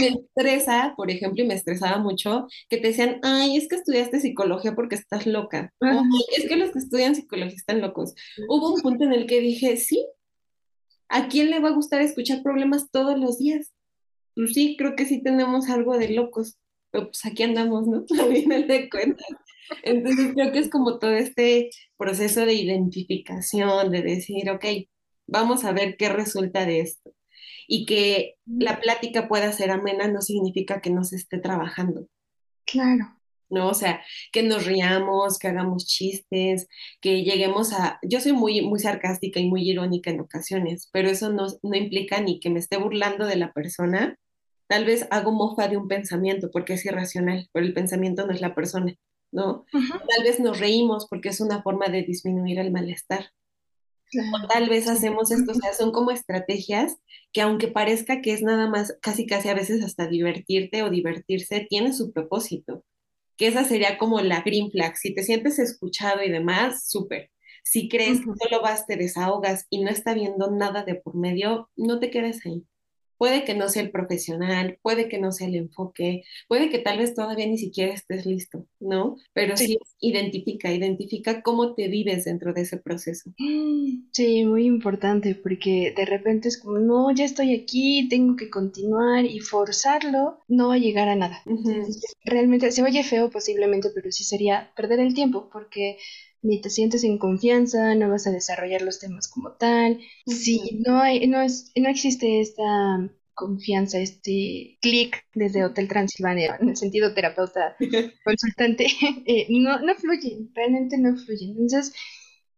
[0.00, 4.20] me estresa, por ejemplo, y me estresaba mucho que te decían, ay, es que estudiaste
[4.20, 5.72] psicología porque estás loca.
[6.36, 8.14] es que los que estudian psicología están locos.
[8.48, 10.06] Hubo un punto en el que dije, sí,
[11.08, 13.72] ¿a quién le va a gustar escuchar problemas todos los días?
[14.34, 16.58] Pues sí, creo que sí tenemos algo de locos,
[16.90, 18.04] pero pues aquí andamos, ¿no?
[18.46, 19.24] Me de cuenta.
[19.82, 24.64] Entonces creo que es como todo este proceso de identificación, de decir, ok,
[25.26, 27.14] vamos a ver qué resulta de esto
[27.66, 32.06] y que la plática pueda ser amena no significa que no se esté trabajando.
[32.64, 33.16] Claro.
[33.52, 33.68] ¿no?
[33.68, 36.68] O sea, que nos riamos, que hagamos chistes,
[37.00, 37.98] que lleguemos a...
[38.02, 42.20] Yo soy muy, muy sarcástica y muy irónica en ocasiones, pero eso no, no implica
[42.20, 44.18] ni que me esté burlando de la persona.
[44.68, 48.40] Tal vez hago mofa de un pensamiento porque es irracional, pero el pensamiento no es
[48.40, 48.94] la persona,
[49.30, 49.66] ¿no?
[49.70, 53.32] Tal vez nos reímos porque es una forma de disminuir el malestar.
[54.20, 56.96] O tal vez hacemos esto, o sea, son como estrategias
[57.32, 61.66] que aunque parezca que es nada más, casi casi a veces hasta divertirte o divertirse,
[61.68, 62.84] tiene su propósito.
[63.36, 64.96] Que esa sería como la green flag.
[64.96, 67.30] Si te sientes escuchado y demás, súper.
[67.64, 71.70] Si crees que solo vas, te desahogas y no está viendo nada de por medio,
[71.76, 72.64] no te quedes ahí.
[73.22, 76.98] Puede que no sea el profesional, puede que no sea el enfoque, puede que tal
[76.98, 79.14] vez todavía ni siquiera estés listo, ¿no?
[79.32, 83.30] Pero sí, identifica, identifica cómo te vives dentro de ese proceso.
[84.10, 89.24] Sí, muy importante, porque de repente es como, no, ya estoy aquí, tengo que continuar
[89.24, 91.42] y forzarlo no va a llegar a nada.
[92.24, 95.96] Realmente se oye feo posiblemente, pero sí sería perder el tiempo, porque
[96.42, 100.00] ni te sientes en confianza, no vas a desarrollar los temas como tal.
[100.26, 102.64] Si no hay, no es, no existe esta
[103.34, 107.76] confianza, este clic desde Hotel Transilvania, en el sentido terapeuta
[108.24, 108.86] consultante,
[109.26, 111.46] eh, no, no fluye, realmente no fluye.
[111.46, 111.94] Entonces,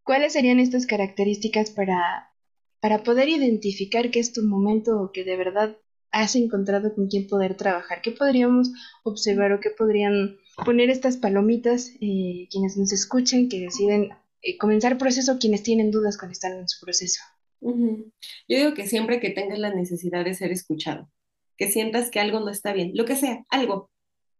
[0.03, 2.33] ¿cuáles serían estas características para,
[2.81, 5.77] para poder identificar que es tu momento o que de verdad
[6.11, 8.01] has encontrado con quién poder trabajar?
[8.01, 8.71] ¿Qué podríamos
[9.03, 14.97] observar o qué podrían poner estas palomitas eh, quienes nos escuchen, que deciden eh, comenzar
[14.97, 17.21] proceso, quienes tienen dudas cuando están en su proceso?
[17.61, 21.09] Yo digo que siempre que tengas la necesidad de ser escuchado,
[21.57, 23.89] que sientas que algo no está bien, lo que sea, algo.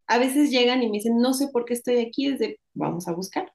[0.07, 3.07] A veces llegan y me dicen, no sé por qué estoy aquí, es de, vamos
[3.07, 3.51] a buscar.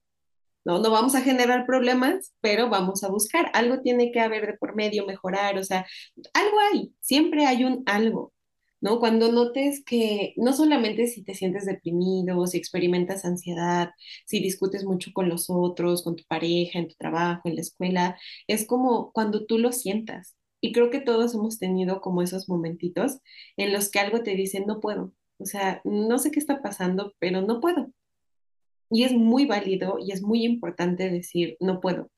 [0.64, 3.50] No, no vamos a generar problemas, pero vamos a buscar.
[3.54, 5.86] Algo tiene que haber de por medio, mejorar, o sea,
[6.34, 8.32] algo hay, siempre hay un algo.
[8.80, 8.98] ¿No?
[9.00, 13.90] Cuando notes que no solamente si te sientes deprimido, si experimentas ansiedad,
[14.26, 18.18] si discutes mucho con los otros, con tu pareja, en tu trabajo, en la escuela,
[18.46, 20.36] es como cuando tú lo sientas.
[20.60, 23.18] Y creo que todos hemos tenido como esos momentitos
[23.56, 25.14] en los que algo te dice, no puedo.
[25.38, 27.90] O sea, no sé qué está pasando, pero no puedo.
[28.90, 32.10] Y es muy válido y es muy importante decir, no puedo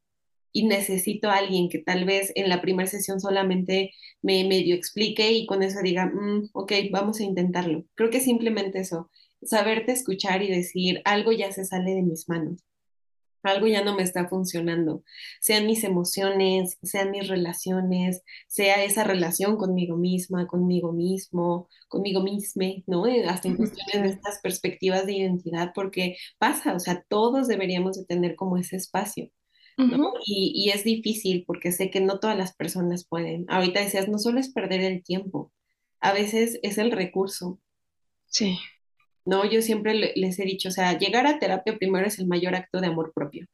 [0.53, 5.33] y necesito a alguien que tal vez en la primera sesión solamente me medio explique
[5.33, 7.85] y con eso diga, mm, ok, vamos a intentarlo.
[7.95, 9.11] Creo que simplemente eso,
[9.43, 12.65] saberte escuchar y decir, algo ya se sale de mis manos,
[13.43, 15.03] algo ya no me está funcionando,
[15.41, 22.67] sean mis emociones, sean mis relaciones, sea esa relación conmigo misma, conmigo mismo, conmigo misma,
[22.87, 23.07] ¿no?
[23.07, 27.97] Eh, hasta en cuestiones de estas perspectivas de identidad, porque pasa, o sea, todos deberíamos
[27.97, 29.31] de tener como ese espacio
[30.27, 33.47] y, es difícil porque sé que no todas las personas pueden.
[33.49, 35.53] Ahorita decías, no solo es perder el tiempo,
[36.01, 37.61] a veces es el recurso.
[38.27, 38.59] Sí.
[39.25, 42.55] No, yo siempre les he dicho, o sea, llegar a terapia primero es el mayor
[42.55, 43.47] acto de amor propio,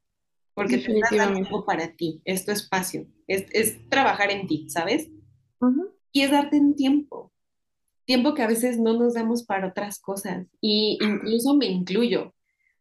[0.54, 5.10] porque te das tiempo para ti, es tu espacio, es, trabajar en ti, ¿sabes?
[6.10, 7.32] Y es darte un tiempo,
[8.06, 12.34] tiempo que a veces no nos damos para otras cosas, y incluso me incluyo,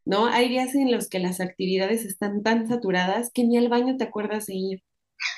[0.08, 0.28] ¿no?
[0.28, 4.06] Hay días en los que las actividades están tan saturadas que ni al baño te
[4.06, 4.84] acuerdas de ir,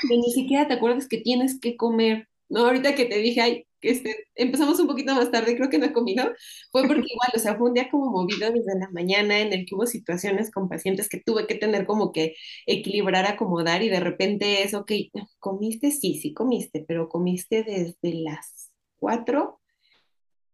[0.07, 2.67] que ni siquiera te acuerdas que tienes que comer, ¿no?
[2.67, 5.87] Ahorita que te dije, ay, que este, empezamos un poquito más tarde, creo que no
[5.87, 6.23] he comido,
[6.71, 9.65] fue porque igual, o sea, fue un día como movido desde la mañana en el
[9.65, 12.35] que hubo situaciones con pacientes que tuve que tener como que
[12.67, 14.91] equilibrar, acomodar y de repente es, ok,
[15.39, 19.61] comiste, sí, sí comiste, pero comiste desde las cuatro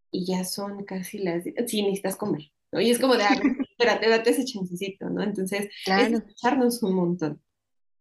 [0.10, 2.80] y ya son casi las, sí, necesitas comer, ¿no?
[2.80, 3.42] Y es como de, ah,
[3.78, 5.22] espérate, date ese chancecito, ¿no?
[5.24, 7.42] Entonces, es escucharnos un montón.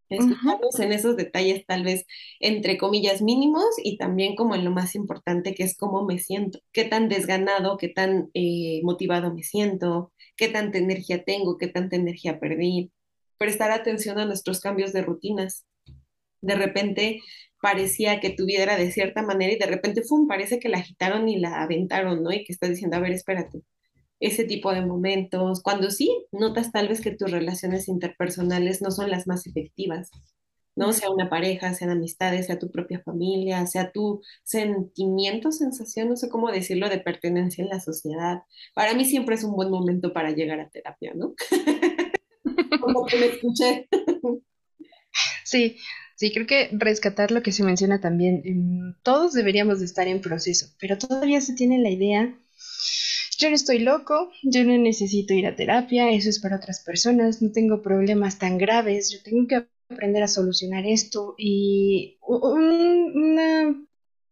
[0.08, 2.04] Escucharnos en esos detalles tal vez
[2.38, 6.60] entre comillas mínimos y también como en lo más importante que es cómo me siento,
[6.72, 11.96] qué tan desganado, qué tan eh, motivado me siento, qué tanta energía tengo, qué tanta
[11.96, 12.92] energía perdí.
[13.38, 15.66] Prestar atención a nuestros cambios de rutinas.
[16.40, 17.20] De repente
[17.60, 20.78] parecía que tu vida era de cierta manera y de repente, ¡fum!, parece que la
[20.78, 22.30] agitaron y la aventaron, ¿no?
[22.30, 23.62] Y que estás diciendo, a ver, espérate,
[24.26, 29.10] ese tipo de momentos, cuando sí notas tal vez que tus relaciones interpersonales no son
[29.10, 30.10] las más efectivas,
[30.76, 30.94] ¿no?
[30.94, 36.30] Sea una pareja, sean amistades, sea tu propia familia, sea tu sentimiento, sensación, no sé
[36.30, 38.42] cómo decirlo, de pertenencia en la sociedad.
[38.74, 41.34] Para mí siempre es un buen momento para llegar a terapia, ¿no?
[42.80, 43.88] Como que me escuché.
[45.44, 45.76] Sí,
[46.16, 50.22] sí, creo que rescatar lo que se menciona también, em, todos deberíamos de estar en
[50.22, 52.38] proceso, pero todavía se tiene la idea
[53.38, 57.42] yo no estoy loco, yo no necesito ir a terapia, eso es para otras personas,
[57.42, 63.74] no tengo problemas tan graves, yo tengo que aprender a solucionar esto y una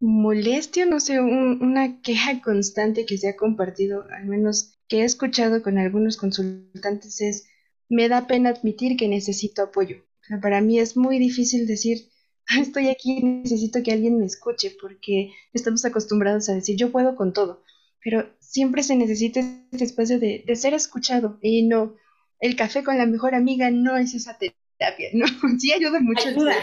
[0.01, 5.63] molestia, no sé, una queja constante que se ha compartido, al menos que he escuchado
[5.63, 7.47] con algunos consultantes es,
[7.89, 10.05] me da pena admitir que necesito apoyo.
[10.41, 12.09] para mí es muy difícil decir,
[12.49, 17.15] ah, estoy aquí, necesito que alguien me escuche, porque estamos acostumbrados a decir, yo puedo
[17.17, 17.63] con todo
[18.03, 19.41] pero siempre se necesita
[19.73, 21.97] este espacio de, ser escuchado y no,
[22.39, 25.25] el café con la mejor amiga no es esa terapia, ¿no?
[25.59, 26.29] Sí ayuda mucho.
[26.29, 26.55] Ayuda,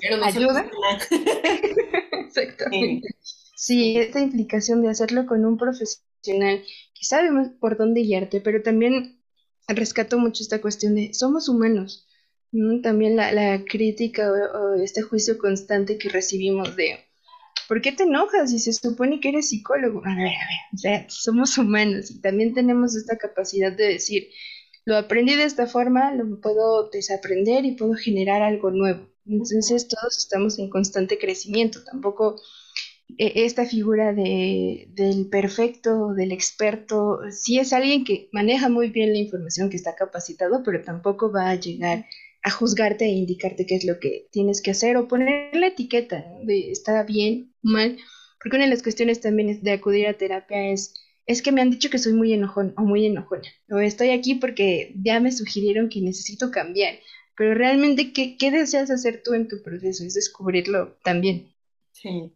[0.00, 0.70] pero ayuda.
[2.26, 3.08] Exactamente.
[3.54, 3.96] Sí.
[3.98, 9.22] esta implicación de hacerlo con un profesional que sabe por dónde guiarte, pero también
[9.68, 12.08] rescato mucho esta cuestión de somos humanos.
[12.82, 16.98] También la, la crítica o, este juicio constante que recibimos de
[17.68, 20.02] ¿por qué te enojas si se supone que eres psicólogo?
[20.04, 24.30] A ver, a ver, somos humanos y también tenemos esta capacidad de decir,
[24.86, 29.06] lo aprendí de esta forma, lo puedo desaprender y puedo generar algo nuevo.
[29.26, 32.40] Entonces todos estamos en constante crecimiento, tampoco
[33.18, 39.12] e, esta figura de, del perfecto, del experto, sí es alguien que maneja muy bien
[39.12, 42.06] la información, que está capacitado, pero tampoco va a llegar
[42.48, 46.24] a juzgarte e indicarte qué es lo que tienes que hacer o poner la etiqueta
[46.42, 47.98] de está bien, mal,
[48.42, 50.94] porque una de las cuestiones también de acudir a terapia es
[51.26, 54.36] es que me han dicho que soy muy enojón o muy enojona, o estoy aquí
[54.36, 56.98] porque ya me sugirieron que necesito cambiar,
[57.36, 60.04] pero realmente, ¿qué, qué deseas hacer tú en tu proceso?
[60.04, 61.54] Es descubrirlo también.
[61.92, 62.32] Sí,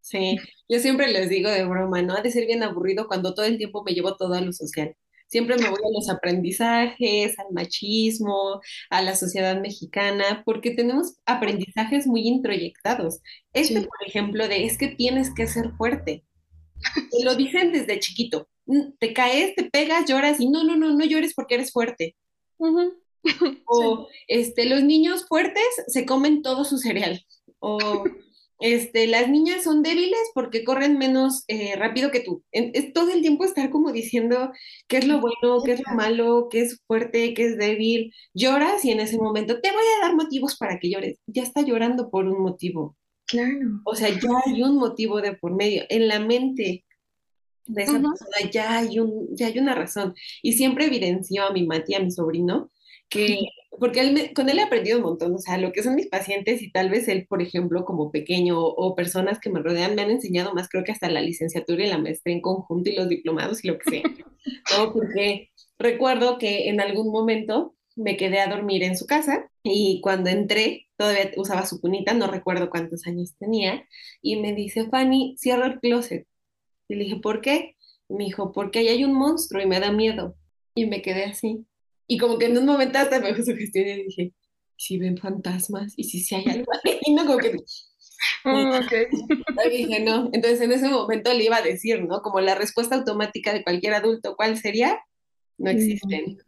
[0.00, 0.36] sí,
[0.68, 2.14] yo siempre les digo de broma, ¿no?
[2.14, 4.94] Ha de ser bien aburrido cuando todo el tiempo me llevo todo a lo social.
[5.26, 8.60] Siempre me voy a los aprendizajes, al machismo,
[8.90, 13.20] a la sociedad mexicana, porque tenemos aprendizajes muy introyectados.
[13.52, 16.24] Este, por ejemplo, de es que tienes que ser fuerte.
[17.10, 18.48] Te lo dicen desde chiquito.
[18.66, 22.16] Mm, te caes, te pegas, lloras y no, no, no, no llores porque eres fuerte.
[23.66, 27.24] O este, los niños fuertes se comen todo su cereal.
[27.58, 28.04] O
[28.60, 32.42] este, las niñas son débiles porque corren menos eh, rápido que tú.
[32.52, 34.52] Es todo el tiempo estar como diciendo
[34.88, 38.12] qué es lo bueno, qué es lo malo, qué es fuerte, qué es débil.
[38.32, 41.18] Lloras y en ese momento te voy a dar motivos para que llores.
[41.26, 42.96] Ya está llorando por un motivo.
[43.26, 43.80] Claro.
[43.84, 45.84] O sea, ya hay un motivo de por medio.
[45.88, 46.84] En la mente
[47.66, 50.14] de esa persona ya hay, un, ya hay una razón.
[50.42, 52.70] Y siempre evidenció a mi Mati, a mi sobrino,
[53.08, 53.38] que,
[53.78, 56.62] porque él con él he aprendido un montón, o sea, lo que son mis pacientes
[56.62, 60.10] y tal vez él, por ejemplo, como pequeño o personas que me rodean, me han
[60.10, 63.64] enseñado más, creo que hasta la licenciatura y la maestría en conjunto y los diplomados
[63.64, 64.02] y lo que sea.
[64.78, 64.92] ¿no?
[64.92, 70.30] Porque recuerdo que en algún momento me quedé a dormir en su casa y cuando
[70.30, 73.86] entré, todavía usaba su cunita, no recuerdo cuántos años tenía,
[74.20, 76.26] y me dice, Fanny, cierra el closet.
[76.88, 77.76] Y le dije, ¿por qué?
[78.08, 80.36] Y me dijo, porque ahí hay un monstruo y me da miedo.
[80.74, 81.66] Y me quedé así.
[82.14, 84.32] Y como que en un momento hasta me sugestioné y dije,
[84.76, 87.56] si ven fantasmas y si si hay algo ahí, y no como que...
[88.44, 89.06] Oh, okay.
[89.70, 90.30] Dije, no.
[90.32, 92.22] Entonces en ese momento le iba a decir, ¿no?
[92.22, 95.00] Como la respuesta automática de cualquier adulto, ¿cuál sería?
[95.58, 96.38] No existen.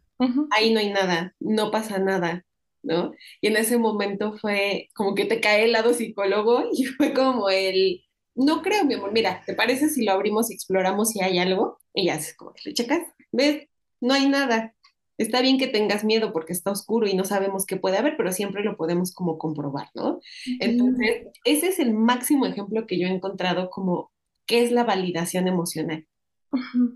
[0.51, 2.45] Ahí no hay nada, no pasa nada,
[2.81, 3.11] ¿no?
[3.41, 7.49] Y en ese momento fue como que te cae el lado psicólogo y fue como
[7.49, 11.39] el, no creo, mi amor, mira, ¿te parece si lo abrimos y exploramos si hay
[11.39, 11.77] algo?
[11.93, 13.01] Y ya es como que le checas,
[13.33, 13.67] ¿ves?
[13.99, 14.73] No hay nada.
[15.17, 18.31] Está bien que tengas miedo porque está oscuro y no sabemos qué puede haber, pero
[18.31, 20.19] siempre lo podemos como comprobar, ¿no?
[20.59, 24.11] Entonces, ese es el máximo ejemplo que yo he encontrado como
[24.45, 26.07] qué es la validación emocional.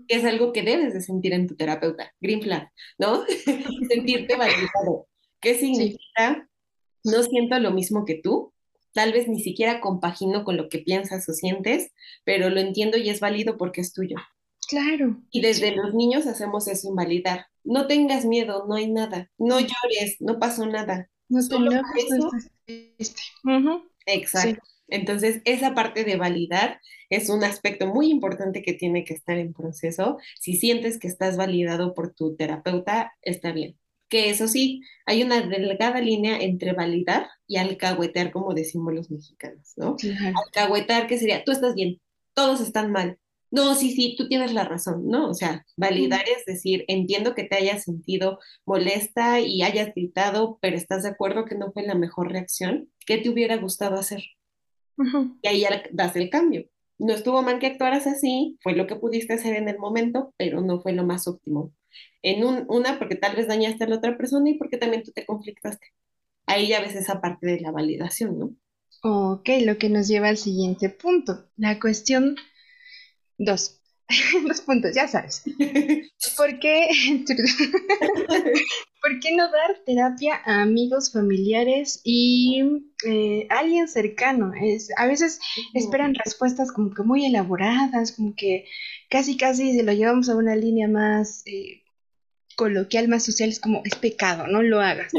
[0.08, 3.24] Es algo que debes de sentir en tu terapeuta, green flag, ¿no?
[3.90, 5.08] Sentirte validado.
[5.40, 6.48] ¿Qué significa?
[7.04, 8.52] No siento lo mismo que tú,
[8.92, 11.92] tal vez ni siquiera compagino con lo que piensas o sientes,
[12.24, 14.16] pero lo entiendo y es válido porque es tuyo.
[14.72, 15.20] Claro.
[15.30, 17.46] Y desde los niños hacemos eso, invalidar.
[17.62, 19.30] No tengas miedo, no hay nada.
[19.36, 21.10] No llores, no pasó nada.
[21.28, 21.56] No te
[24.06, 24.64] Exacto.
[24.88, 26.80] Entonces, esa parte de validar
[27.10, 30.16] es un aspecto muy importante que tiene que estar en proceso.
[30.40, 33.76] Si sientes que estás validado por tu terapeuta, está bien
[34.08, 39.72] que eso sí, hay una delgada línea entre validar y alcahuetear, como decimos los mexicanos,
[39.78, 39.96] ¿no?
[40.44, 41.98] Alcahuetar, que sería, tú estás bien,
[42.34, 43.18] todos están mal.
[43.52, 45.28] No, sí, sí, tú tienes la razón, ¿no?
[45.28, 50.76] O sea, validar es decir, entiendo que te hayas sentido molesta y hayas gritado, pero
[50.76, 52.90] estás de acuerdo que no fue la mejor reacción.
[53.06, 54.22] ¿Qué te hubiera gustado hacer?
[55.42, 56.66] Y ahí ya das el cambio.
[56.98, 60.60] No estuvo mal que actuaras así, fue lo que pudiste hacer en el momento, pero
[60.60, 61.72] no fue lo más óptimo
[62.22, 65.12] en un, una porque tal vez dañaste a la otra persona y porque también tú
[65.12, 65.88] te conflictaste.
[66.46, 68.54] Ahí ya ves esa parte de la validación, ¿no?
[69.02, 71.44] Ok, lo que nos lleva al siguiente punto.
[71.56, 72.36] La cuestión
[73.44, 73.78] dos.
[74.46, 75.42] Dos puntos, ya sabes.
[76.36, 76.88] ¿Por qué,
[79.00, 82.62] ¿Por qué no dar terapia a amigos, familiares y
[83.06, 84.52] eh, alguien cercano?
[84.60, 85.40] Es, a veces
[85.74, 88.66] esperan respuestas como que muy elaboradas, como que
[89.08, 91.82] casi casi se lo llevamos a una línea más eh,
[92.54, 95.12] coloquial más social es como es pecado, no lo hagas.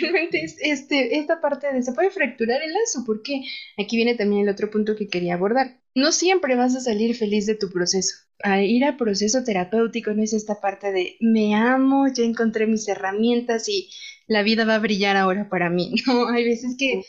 [0.00, 3.42] realmente es este, esta parte de se puede fracturar el lazo, porque
[3.78, 5.78] aquí viene también el otro punto que quería abordar.
[5.96, 8.16] No siempre vas a salir feliz de tu proceso.
[8.44, 12.86] A ir a proceso terapéutico no es esta parte de me amo, ya encontré mis
[12.86, 13.88] herramientas y
[14.26, 15.94] la vida va a brillar ahora para mí.
[16.06, 17.00] No, hay veces que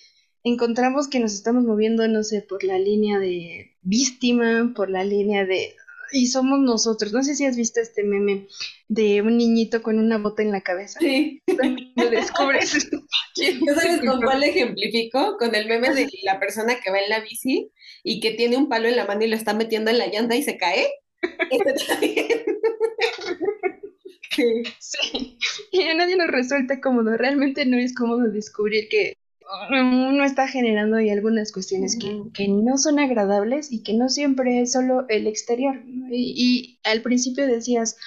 [0.46, 5.46] encontramos que nos estamos moviendo, no sé, por la línea de víctima, por la línea
[5.46, 5.76] de
[6.12, 7.14] y somos nosotros.
[7.14, 8.48] No sé si has visto este meme
[8.88, 11.00] de un niñito con una bota en la cabeza.
[11.00, 11.42] Sí.
[11.96, 12.90] Lo descubres.
[12.90, 13.06] ¿Tú
[13.76, 15.38] sabes con cuál ejemplifico?
[15.38, 17.72] Con el meme de la persona que va en la bici
[18.04, 20.36] y que tiene un palo en la mano y lo está metiendo en la llanta
[20.36, 20.88] y se cae.
[24.80, 25.40] Sí.
[25.72, 27.18] Y a nadie nos resulta cómodo.
[27.18, 29.18] Realmente no es cómodo descubrir que
[29.70, 34.74] uno está generando ahí algunas cuestiones que, no son agradables y que no siempre es
[34.74, 35.82] solo el exterior.
[36.12, 37.98] Y, al principio decías,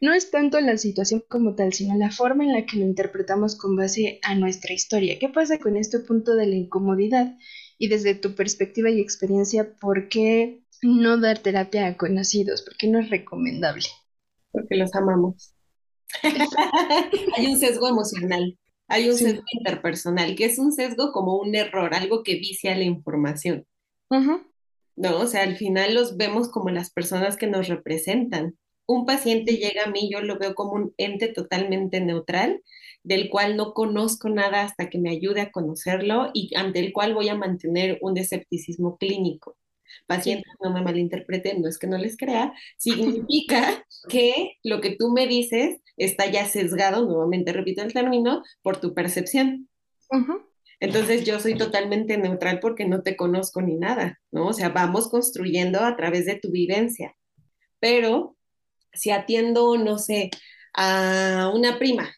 [0.00, 3.56] no es tanto la situación como tal, sino la forma en la que lo interpretamos
[3.56, 5.18] con base a nuestra historia.
[5.18, 7.36] ¿Qué pasa con este punto de la incomodidad?
[7.78, 12.62] Y desde tu perspectiva y experiencia, ¿por qué no dar terapia a conocidos?
[12.62, 13.86] ¿Por qué no es recomendable?
[14.52, 15.52] Porque los amamos.
[17.36, 18.56] Hay un sesgo emocional.
[18.88, 22.84] Hay un sesgo interpersonal, que es un sesgo como un error, algo que vicia la
[22.84, 23.66] información.
[24.08, 25.18] ¿No?
[25.18, 28.56] O sea, al final los vemos como las personas que nos representan.
[28.86, 32.62] Un paciente llega a mí, yo lo veo como un ente totalmente neutral,
[33.02, 37.14] del cual no conozco nada hasta que me ayude a conocerlo y ante el cual
[37.14, 39.56] voy a mantener un escepticismo clínico
[40.06, 45.10] pacientes, no me malinterpreten, no es que no les crea, significa que lo que tú
[45.10, 49.68] me dices está ya sesgado, nuevamente repito el término, por tu percepción.
[50.78, 54.48] Entonces yo soy totalmente neutral porque no te conozco ni nada, ¿no?
[54.48, 57.16] O sea, vamos construyendo a través de tu vivencia.
[57.80, 58.36] Pero
[58.92, 60.30] si atiendo, no sé,
[60.74, 62.14] a una prima,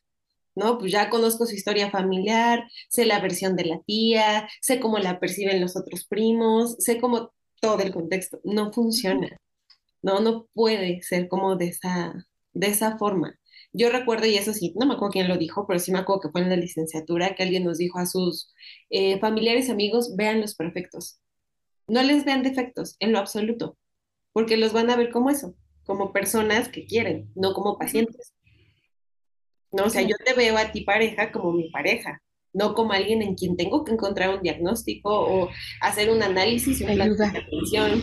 [0.54, 0.78] ¿no?
[0.78, 5.20] Pues ya conozco su historia familiar, sé la versión de la tía, sé cómo la
[5.20, 8.40] perciben los otros primos, sé cómo todo el contexto.
[8.44, 9.36] No funciona.
[10.02, 12.14] No, no puede ser como de esa,
[12.52, 13.38] de esa forma.
[13.72, 16.22] Yo recuerdo, y eso sí, no me acuerdo quién lo dijo, pero sí me acuerdo
[16.22, 18.52] que fue en la licenciatura que alguien nos dijo a sus
[18.90, 21.20] eh, familiares amigos, vean los perfectos.
[21.86, 23.76] No les vean defectos en lo absoluto,
[24.32, 25.54] porque los van a ver como eso,
[25.84, 28.32] como personas que quieren, no como pacientes.
[29.70, 32.22] No, o sea, yo te veo a ti pareja como mi pareja,
[32.58, 35.48] no como alguien en quien tengo que encontrar un diagnóstico o
[35.80, 38.02] hacer un análisis, un plan de atención.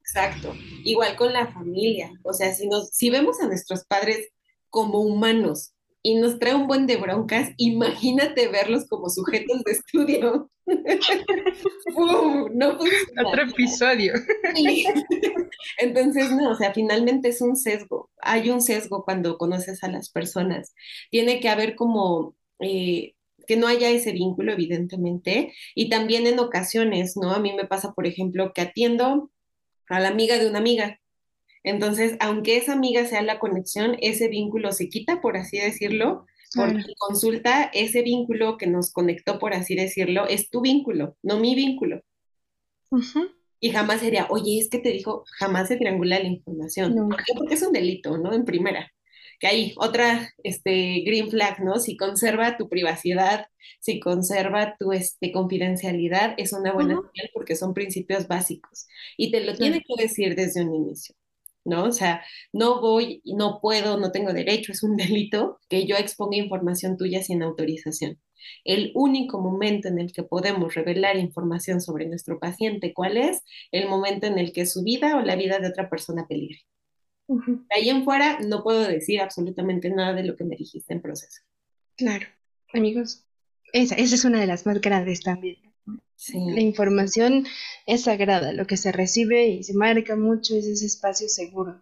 [0.00, 0.54] Exacto.
[0.84, 2.10] Igual con la familia.
[2.24, 4.28] O sea, si, nos, si vemos a nuestros padres
[4.70, 10.50] como humanos y nos trae un buen de broncas, imagínate verlos como sujetos de estudio.
[12.54, 12.78] no
[13.26, 14.14] Otro episodio.
[15.78, 18.10] Entonces, no, o sea, finalmente es un sesgo.
[18.22, 20.74] Hay un sesgo cuando conoces a las personas.
[21.10, 23.14] Tiene que haber como eh,
[23.48, 27.32] que no haya ese vínculo, evidentemente, y también en ocasiones, ¿no?
[27.32, 29.30] A mí me pasa, por ejemplo, que atiendo
[29.88, 31.00] a la amiga de una amiga.
[31.64, 36.84] Entonces, aunque esa amiga sea la conexión, ese vínculo se quita, por así decirlo, porque
[36.98, 42.02] consulta, ese vínculo que nos conectó, por así decirlo, es tu vínculo, no mi vínculo.
[43.60, 46.94] Y jamás sería, oye, es que te dijo, jamás se triangula la información.
[46.94, 47.32] ¿Por qué?
[47.34, 48.34] Porque es un delito, ¿no?
[48.34, 48.92] En primera
[49.38, 51.78] que hay otra este, green flag, ¿no?
[51.78, 53.46] Si conserva tu privacidad,
[53.80, 58.86] si conserva tu este, confidencialidad, es una buena señal porque son principios básicos.
[59.16, 61.14] Y te lo tiene que decir desde un inicio,
[61.64, 61.84] ¿no?
[61.84, 66.36] O sea, no voy, no puedo, no tengo derecho, es un delito que yo exponga
[66.36, 68.20] información tuya sin autorización.
[68.64, 73.42] El único momento en el que podemos revelar información sobre nuestro paciente, ¿cuál es?
[73.72, 76.60] El momento en el que su vida o la vida de otra persona peligre.
[77.28, 81.02] De ahí en fuera no puedo decir absolutamente nada de lo que me dijiste en
[81.02, 81.42] proceso.
[81.96, 82.26] Claro,
[82.72, 83.26] amigos,
[83.72, 85.58] esa, esa es una de las más grandes también.
[86.34, 87.46] La información
[87.86, 91.80] es sagrada, lo que se recibe y se marca mucho es ese espacio seguro.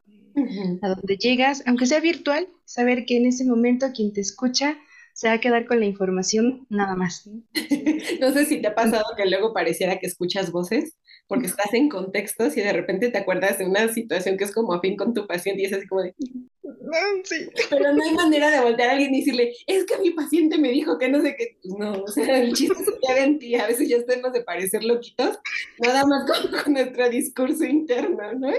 [0.83, 4.77] A donde llegas, aunque sea virtual, saber que en ese momento quien te escucha
[5.15, 7.27] se va a quedar con la información nada más.
[7.27, 7.43] no
[8.35, 10.95] sé si te ha pasado que luego pareciera que escuchas voces
[11.29, 14.73] porque estás en contextos y de repente te acuerdas de una situación que es como
[14.73, 16.15] afín con tu paciente y es así como de...
[16.63, 17.49] Mm, sí.
[17.69, 20.71] Pero no hay manera de voltear a alguien y decirle, es que mi paciente me
[20.71, 21.59] dijo que no sé qué.
[21.63, 23.55] Pues no, o sea, el chiste se queda en ti.
[23.57, 25.39] A veces ya estamos de parecer loquitos,
[25.79, 28.51] nada más con, nuestro discurso interno, ¿no?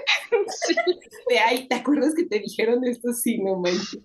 [0.67, 0.75] Sí.
[1.29, 3.13] De, ay, ¿te acuerdas que te dijeron esto?
[3.13, 3.99] Sí, no manches.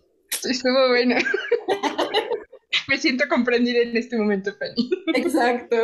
[0.45, 1.17] Estuvo bueno.
[2.89, 4.91] Me siento comprendida en este momento, Fanny.
[5.15, 5.77] Exacto.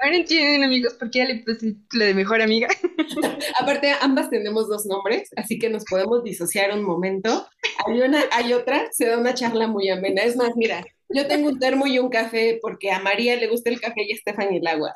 [0.00, 2.68] Ahora entienden, amigos, por qué ya le puse lo de mejor amiga.
[3.60, 7.46] Aparte, ambas tenemos dos nombres, así que nos podemos disociar un momento.
[7.86, 10.22] Hay una, hay otra, se da una charla muy amena.
[10.22, 13.70] Es más, mira, yo tengo un termo y un café porque a María le gusta
[13.70, 14.92] el café y a Estefan el agua.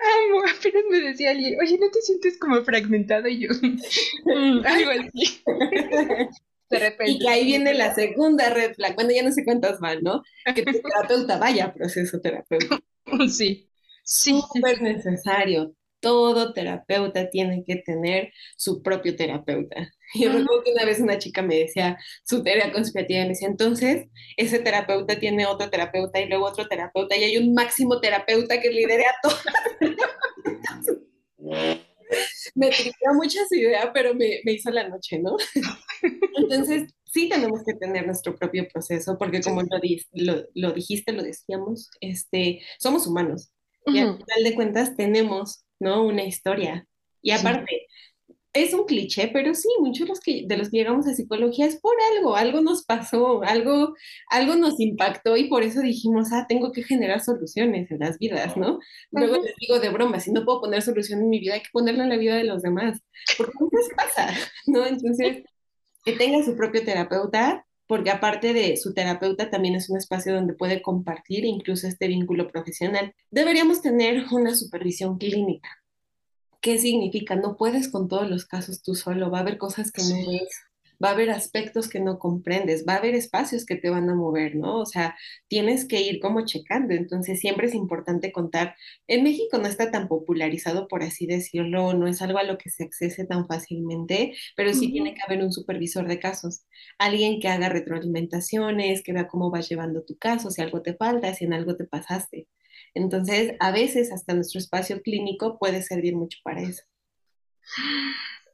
[0.00, 3.28] Amo, apenas me decía alguien, oye, ¿no te sientes como fragmentado?
[3.28, 3.48] Y yo,
[4.24, 5.42] mm, algo así.
[7.06, 8.94] Y que ahí viene la segunda red flag.
[8.94, 10.22] Bueno, ya no sé cuántas van, ¿no?
[10.54, 12.78] Que tu terapeuta vaya a proceso terapéutico.
[13.28, 13.70] Sí.
[14.04, 14.40] Sí.
[14.52, 15.74] Súper necesario.
[16.00, 19.90] todo terapeuta tiene que tener su propio terapeuta.
[20.14, 23.48] Yo recuerdo que una vez una chica me decía su teoría conspirativa y me decía,
[23.48, 24.06] entonces,
[24.36, 28.70] ese terapeuta tiene otro terapeuta y luego otro terapeuta y hay un máximo terapeuta que
[28.70, 29.42] lidere a todos.
[32.54, 35.36] me tripea mucha su idea, pero me, me hizo la noche, ¿no?
[36.36, 39.78] Entonces, sí tenemos que tener nuestro propio proceso, porque como lo,
[40.12, 43.50] lo, lo, dijiste, lo decíamos, este, somos humanos.
[43.86, 46.04] Y al final de cuentas tenemos, ¿no?
[46.04, 46.86] Una historia.
[47.22, 47.86] Y aparte,
[48.52, 51.66] es un cliché, pero sí, muchos de los que, de los que llegamos a psicología
[51.66, 53.94] es por algo, algo nos pasó, algo,
[54.30, 58.56] algo nos impactó y por eso dijimos, ah, tengo que generar soluciones en las vidas,
[58.56, 58.78] ¿no?
[59.10, 61.70] Luego les digo de broma, si no puedo poner solución en mi vida, hay que
[61.72, 63.00] ponerla en la vida de los demás,
[63.36, 64.34] porque qué pasa,
[64.66, 64.86] ¿no?
[64.86, 65.44] Entonces,
[66.04, 70.54] que tenga su propio terapeuta, porque aparte de su terapeuta también es un espacio donde
[70.54, 73.14] puede compartir incluso este vínculo profesional.
[73.30, 75.68] Deberíamos tener una supervisión clínica.
[76.60, 77.36] ¿Qué significa?
[77.36, 80.48] No puedes con todos los casos tú solo, va a haber cosas que no ves,
[81.02, 84.16] va a haber aspectos que no comprendes, va a haber espacios que te van a
[84.16, 84.80] mover, ¿no?
[84.80, 85.16] O sea,
[85.48, 88.74] tienes que ir como checando, entonces siempre es importante contar.
[89.06, 92.70] En México no está tan popularizado, por así decirlo, no es algo a lo que
[92.70, 96.62] se accese tan fácilmente, pero sí tiene que haber un supervisor de casos,
[96.98, 101.32] alguien que haga retroalimentaciones, que vea cómo vas llevando tu caso, si algo te falta,
[101.34, 102.47] si en algo te pasaste.
[102.94, 106.82] Entonces, a veces hasta nuestro espacio clínico puede servir mucho para eso.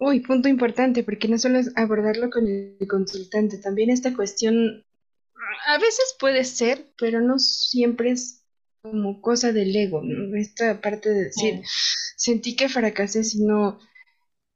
[0.00, 4.84] Uy, punto importante, porque no solo es abordarlo con el consultante, también esta cuestión
[5.66, 8.44] a veces puede ser, pero no siempre es
[8.82, 10.36] como cosa del ego, ¿no?
[10.36, 11.62] Esta parte de decir,
[12.16, 13.78] sentí que fracasé, sino,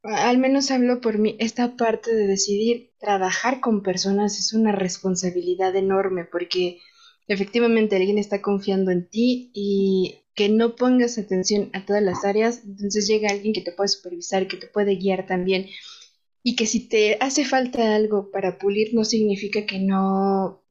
[0.02, 5.74] al menos hablo por mí, esta parte de decidir trabajar con personas es una responsabilidad
[5.76, 6.78] enorme, porque
[7.28, 12.62] efectivamente alguien está confiando en ti y que no pongas atención a todas las áreas,
[12.64, 15.66] entonces llega alguien que te puede supervisar, que te puede guiar también.
[16.42, 20.62] Y que si te hace falta algo para pulir, no significa que no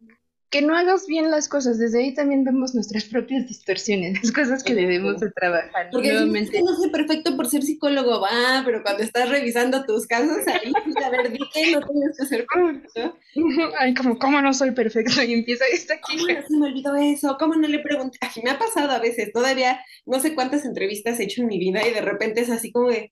[0.50, 1.78] que no hagas bien las cosas.
[1.78, 5.90] Desde ahí también vemos nuestras propias distorsiones, las cosas que debemos de trabajar.
[5.92, 6.62] Porque nuevamente.
[6.62, 11.06] no soy perfecto por ser psicólogo, va, pero cuando estás revisando tus casos ahí, pues,
[11.06, 13.18] a ver, di que no tienes que ser perfecto.
[13.80, 15.22] Ay, como, ¿cómo no soy perfecto?
[15.24, 16.18] Y empieza esta aquí.
[16.18, 17.38] ¿Cómo se me olvidó eso?
[17.40, 18.18] ¿Cómo no le pregunté?
[18.22, 21.60] Ay, me ha pasado a veces, todavía no sé cuántas entrevistas he hecho en mi
[21.60, 23.12] vida y de repente es así como de,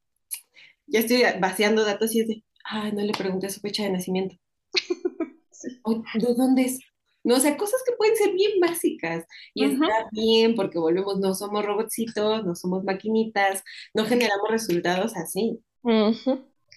[0.88, 4.36] ya estoy vaciando datos y es de, ay, no le pregunté su fecha de nacimiento.
[6.16, 6.80] ¿De dónde es?
[7.26, 7.36] ¿No?
[7.36, 11.66] O sea, cosas que pueden ser bien básicas y está bien porque volvemos, no somos
[11.66, 13.64] robotcitos, no somos maquinitas,
[13.94, 15.60] no generamos resultados así.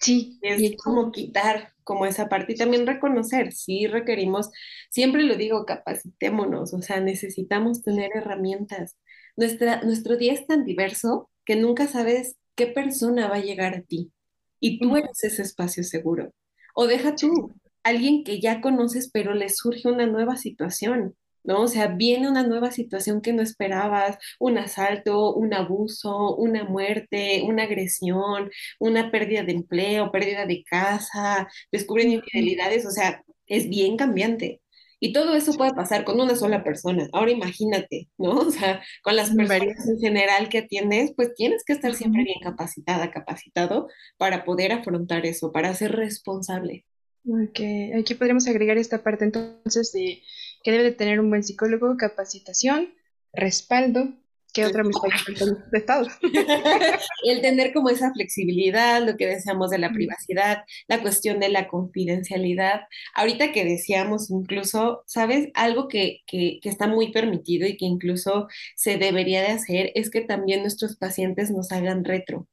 [0.01, 0.39] Sí.
[0.43, 4.51] Es como quitar como esa parte y también reconocer, sí requerimos,
[4.91, 8.97] siempre lo digo, capacitémonos, o sea, necesitamos tener herramientas.
[9.37, 13.83] Nuestra, nuestro día es tan diverso que nunca sabes qué persona va a llegar a
[13.83, 14.13] ti
[14.61, 16.33] y tú eres ese espacio seguro.
[16.75, 17.53] O deja tú,
[17.89, 21.63] alguien que ya conoces, pero le surge una nueva situación, ¿no?
[21.63, 27.43] O sea, viene una nueva situación que no esperabas, un asalto, un abuso, una muerte,
[27.47, 33.97] una agresión, una pérdida de empleo, pérdida de casa, descubren infidelidades, o sea, es bien
[33.97, 34.61] cambiante.
[35.01, 37.09] Y todo eso puede pasar con una sola persona.
[37.13, 38.31] Ahora imagínate, ¿no?
[38.49, 42.41] O sea, con las personas en general que atiendes, pues tienes que estar siempre bien
[42.43, 46.85] capacitada, capacitado para poder afrontar eso, para ser responsable.
[47.31, 47.61] Ok,
[47.99, 50.23] aquí podríamos agregar esta parte entonces de
[50.63, 52.95] que debe de tener un buen psicólogo, capacitación,
[53.35, 54.15] respaldo,
[54.55, 56.09] que otra de Estado.
[57.25, 61.69] el tener como esa flexibilidad, lo que decíamos de la privacidad, la cuestión de la
[61.69, 62.83] confidencialidad.
[63.15, 65.51] Ahorita que decíamos incluso, ¿sabes?
[65.53, 70.11] Algo que, que, que está muy permitido y que incluso se debería de hacer es
[70.11, 72.49] que también nuestros pacientes nos hagan retro.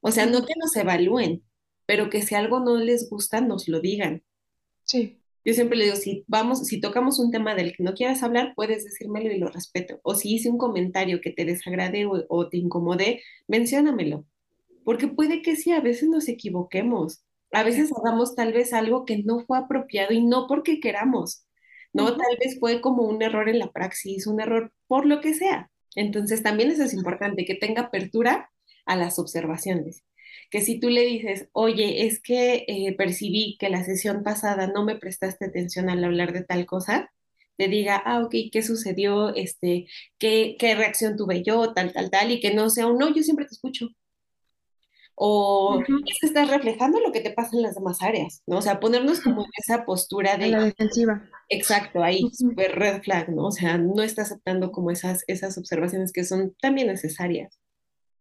[0.00, 1.42] O sea, no que nos evalúen,
[1.86, 4.22] pero que si algo no les gusta, nos lo digan.
[4.84, 5.20] Sí.
[5.44, 8.54] Yo siempre le digo, si vamos, si tocamos un tema del que no quieras hablar,
[8.56, 10.00] puedes decírmelo y lo respeto.
[10.02, 14.24] O si hice un comentario que te desagrade o, te incomode, menciónamelo.
[14.84, 17.24] Porque puede que sí, a veces nos equivoquemos.
[17.52, 21.46] A veces hagamos tal vez algo que no fue apropiado y no porque queramos,
[21.92, 22.16] ¿no?
[22.16, 25.70] Tal vez fue como un error en la praxis, un error por lo que sea.
[25.94, 28.50] Entonces también eso es importante, que tenga apertura
[28.86, 30.04] a las observaciones
[30.50, 34.84] que si tú le dices, oye, es que eh, percibí que la sesión pasada no
[34.84, 37.10] me prestaste atención al hablar de tal cosa,
[37.56, 39.34] te diga, ah, ok, ¿qué sucedió?
[39.34, 39.86] Este,
[40.18, 41.72] ¿qué, ¿Qué reacción tuve yo?
[41.72, 43.88] Tal, tal, tal, y que no sea un no, yo siempre te escucho.
[45.16, 48.58] O es que estás reflejando lo que te pasa en las demás áreas, ¿no?
[48.58, 50.48] O sea, ponernos como en esa postura de...
[50.48, 51.30] la defensiva.
[51.48, 53.46] Exacto, ahí, super red flag, ¿no?
[53.46, 57.60] O sea, no está aceptando como esas, esas observaciones que son también necesarias.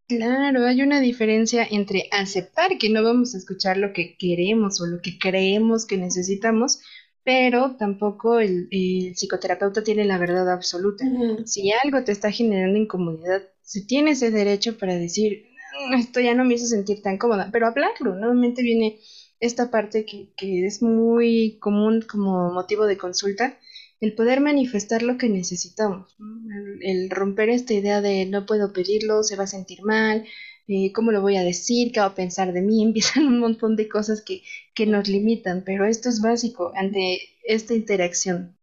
[0.08, 4.86] Claro, hay una diferencia entre aceptar que no vamos a escuchar lo que queremos o
[4.86, 6.80] lo que creemos que necesitamos,
[7.24, 11.06] pero tampoco el, el psicoterapeuta tiene la verdad absoluta.
[11.46, 15.44] Si algo te está generando incomodidad, se tiene ese derecho para decir,
[15.90, 18.14] "Mm, esto ya no me hizo sentir tan cómoda, pero hablarlo.
[18.16, 19.00] Nuevamente viene
[19.40, 23.58] esta parte que, que es muy común como motivo de consulta,
[24.04, 26.16] el poder manifestar lo que necesitamos.
[26.20, 30.26] El, el romper esta idea de no puedo pedirlo, se va a sentir mal,
[30.68, 33.76] eh, cómo lo voy a decir, qué va a pensar de mí, empiezan un montón
[33.76, 34.42] de cosas que,
[34.76, 38.58] que nos limitan, pero esto es básico ante esta interacción.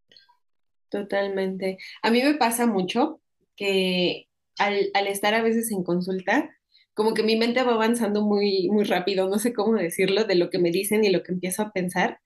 [0.90, 1.78] Totalmente.
[2.02, 3.20] A mí me pasa mucho
[3.56, 4.28] que
[4.58, 6.50] al, al estar a veces en consulta,
[6.92, 10.50] como que mi mente va avanzando muy, muy rápido, no sé cómo decirlo, de lo
[10.50, 12.20] que me dicen y lo que empiezo a pensar.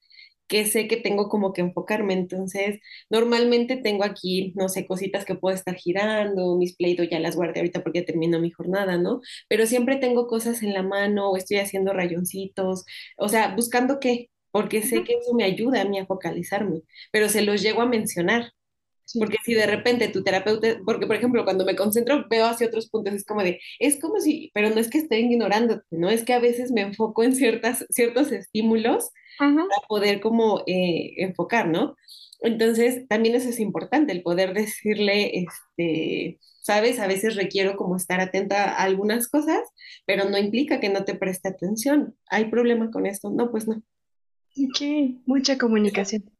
[0.47, 2.15] Que sé que tengo como que enfocarme.
[2.15, 2.81] Entonces,
[3.11, 7.61] normalmente tengo aquí, no sé, cositas que puedo estar girando, mis play ya las guardé
[7.61, 9.21] ahorita porque termino mi jornada, ¿no?
[9.49, 12.85] Pero siempre tengo cosas en la mano o estoy haciendo rayoncitos,
[13.17, 16.83] o sea, buscando qué, porque sé que eso me ayuda a mí a focalizarme,
[17.13, 18.53] pero se los llego a mencionar.
[19.05, 19.19] Sí.
[19.19, 22.89] Porque si de repente tu terapeuta, porque por ejemplo cuando me concentro veo hacia otros
[22.89, 26.25] puntos, es como de, es como si, pero no es que esté ignorando, no es
[26.25, 31.69] que a veces me enfoco en ciertas, ciertos estímulos Ujú, para poder como eh, enfocar,
[31.69, 31.97] ¿no?
[32.41, 38.21] Entonces, también eso es importante, el poder decirle, este, sabes, a veces requiero como estar
[38.21, 39.61] atenta a algunas cosas,
[40.07, 42.17] pero no implica que no te preste atención.
[42.29, 43.31] ¿Hay problema con esto?
[43.31, 43.83] No, pues no.
[44.57, 44.81] Ok,
[45.27, 46.34] mucha comunicación.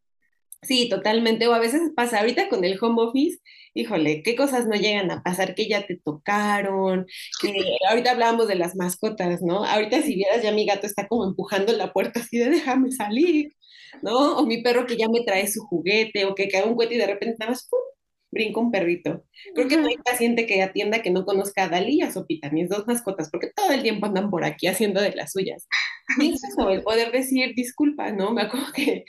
[0.65, 1.47] Sí, totalmente.
[1.49, 3.39] O a veces pasa ahorita con el home office,
[3.75, 7.07] híjole, qué cosas no llegan a pasar, que ya te tocaron,
[7.41, 7.53] que
[7.91, 9.65] ahorita hablábamos de las mascotas, ¿no?
[9.65, 13.53] Ahorita si vieras ya mi gato está como empujando la puerta así de déjame salir,
[14.03, 14.39] ¿no?
[14.39, 16.99] O mi perro que ya me trae su juguete, o que cae un cohete y
[16.99, 17.81] de repente nada más, ¡pum!
[18.35, 19.25] brinca un perrito.
[19.55, 22.51] Creo que no hay paciente que atienda que no conozca a Dalí y a Sopita,
[22.51, 25.67] mis dos mascotas, porque todo el tiempo andan por aquí haciendo de las suyas.
[26.19, 28.33] Y es eso, el poder decir disculpa, ¿no?
[28.33, 29.05] Me acuerdo que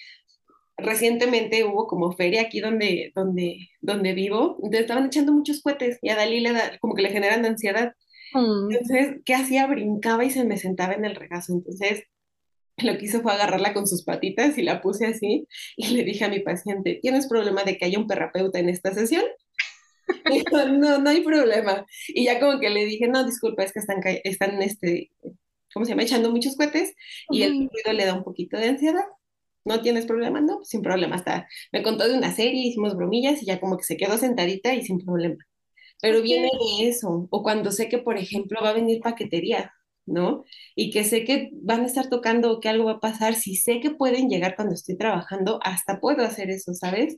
[0.78, 6.10] recientemente hubo como feria aquí donde, donde, donde vivo, entonces estaban echando muchos cohetes y
[6.10, 7.94] a Dalí le da, como que le generan ansiedad.
[8.34, 9.68] Mm, Entonces, ¿qué hacía?
[9.68, 11.54] Brincaba y se me sentaba en el regazo.
[11.54, 12.04] Entonces,
[12.78, 15.48] lo que hizo fue agarrarla con sus patitas y la puse así
[15.78, 18.94] y le dije a mi paciente, ¿tienes problema de que haya un terapeuta en esta
[18.94, 19.24] sesión?
[20.30, 21.86] Dijo, no, no hay problema.
[22.10, 25.12] Y ya como que le dije, no, disculpa, es que están, están este,
[25.74, 26.04] ¿cómo se llama?
[26.04, 26.94] Echando muchos cohetes
[27.30, 29.04] y el ruido le da un poquito de ansiedad.
[29.66, 30.42] ¿No tienes problema?
[30.42, 31.16] No, sin problema.
[31.16, 34.74] Hasta me contó de una serie, hicimos bromillas y ya como que se quedó sentadita
[34.74, 35.38] y sin problema.
[36.02, 36.50] Pero viene
[36.80, 37.28] de eso.
[37.32, 39.74] O cuando sé que, por ejemplo, va a venir paquetería,
[40.06, 40.44] ¿no?
[40.76, 43.36] Y que sé que van a estar tocando o que algo va a pasar.
[43.36, 47.18] Si sé que pueden llegar cuando estoy trabajando, hasta puedo hacer eso, ¿sabes?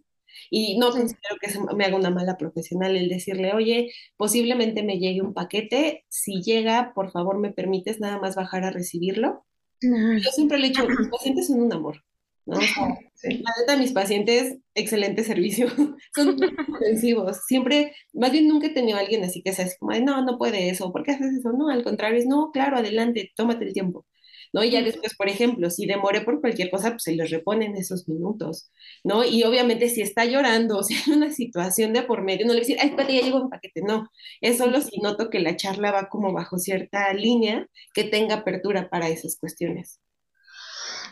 [0.50, 5.22] Y no considero que me haga una mala profesional el decirle, oye, posiblemente me llegue
[5.22, 6.06] un paquete.
[6.10, 9.46] Si llega, por favor, me permites nada más bajar a recibirlo.
[9.82, 12.04] Yo siempre le he dicho, mis pacientes son un amor,
[12.48, 12.64] ¿no?
[12.64, 13.30] O sea, Sí.
[13.44, 15.68] la neta, mis pacientes, excelente servicio,
[16.16, 17.38] son muy comprensivos.
[17.48, 20.24] Siempre, más bien nunca he tenido a alguien así que sea así como, de, no,
[20.24, 21.52] no puede eso, ¿por qué haces eso?
[21.52, 24.06] No, al contrario, es, no, claro, adelante, tómate el tiempo.
[24.54, 24.64] ¿No?
[24.64, 27.76] Y ya después, por ejemplo, si demoré por cualquier cosa, pues se les repone en
[27.76, 28.72] esos minutos,
[29.04, 29.26] ¿no?
[29.26, 32.60] Y obviamente si está llorando, o sea, en una situación de por medio, no le
[32.62, 34.10] voy a decir, ay, espérate, ya llegó un paquete, no.
[34.42, 38.90] Es solo si noto que la charla va como bajo cierta línea que tenga apertura
[38.90, 40.00] para esas cuestiones.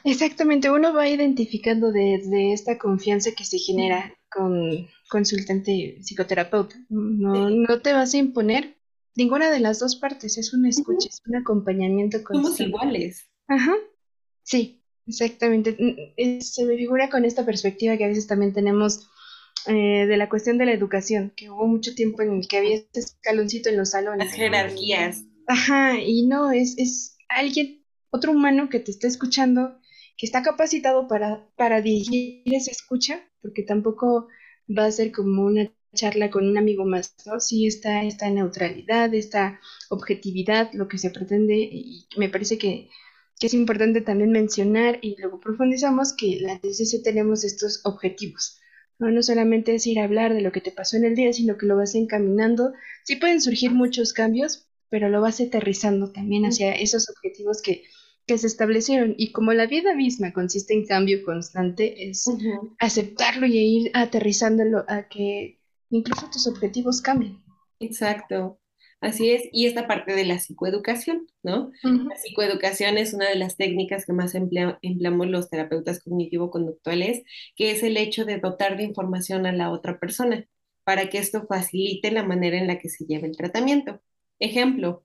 [0.05, 6.75] Exactamente, uno va identificando desde esta confianza que se genera con consultante psicoterapeuta.
[6.89, 7.55] No, Sí.
[7.67, 8.77] no te vas a imponer
[9.15, 12.63] ninguna de las dos partes, es una escucha, es un acompañamiento Somos constante.
[12.69, 13.25] iguales.
[13.47, 13.73] Ajá,
[14.43, 15.75] sí, exactamente.
[15.79, 19.09] Mm, es- se me figura con esta perspectiva que a veces también tenemos
[19.67, 22.75] eh, de la cuestión de la educación, que hubo mucho tiempo en el que había
[22.75, 24.35] este escaloncito en los Las salones, ¿no?
[24.35, 25.23] jerarquías.
[25.47, 29.79] Ajá, y no, es, es alguien, otro humano que te está escuchando,
[30.17, 34.27] que está capacitado para, para dirigir esa escucha, porque tampoco
[34.67, 37.39] va a ser como una charla con un amigo más, ¿no?
[37.39, 39.59] Sí está esta neutralidad, esta
[39.89, 42.89] objetividad, lo que se pretende, y me parece que,
[43.39, 48.59] que es importante también mencionar, y luego profundizamos, que la TCC tenemos estos objetivos.
[48.99, 51.33] No, no solamente es ir a hablar de lo que te pasó en el día,
[51.33, 52.73] sino que lo vas encaminando.
[53.03, 57.83] Sí pueden surgir muchos cambios, pero lo vas aterrizando también hacia esos objetivos que,
[58.25, 59.15] que se establecieron.
[59.17, 62.25] Y como la vida misma consiste en cambio constante, es
[62.79, 65.59] aceptarlo y ir aterrizándolo a que
[65.89, 67.43] incluso tus objetivos cambien.
[67.79, 68.59] Exacto.
[69.01, 69.43] Así es.
[69.51, 71.71] Y esta parte de la psicoeducación, ¿no?
[71.83, 77.23] La psicoeducación es una de las técnicas que más emplea- empleamos los terapeutas cognitivo-conductuales,
[77.55, 80.47] que es el hecho de dotar de información a la otra persona
[80.83, 84.01] para que esto facilite la manera en la que se lleva el tratamiento.
[84.39, 85.03] Ejemplo,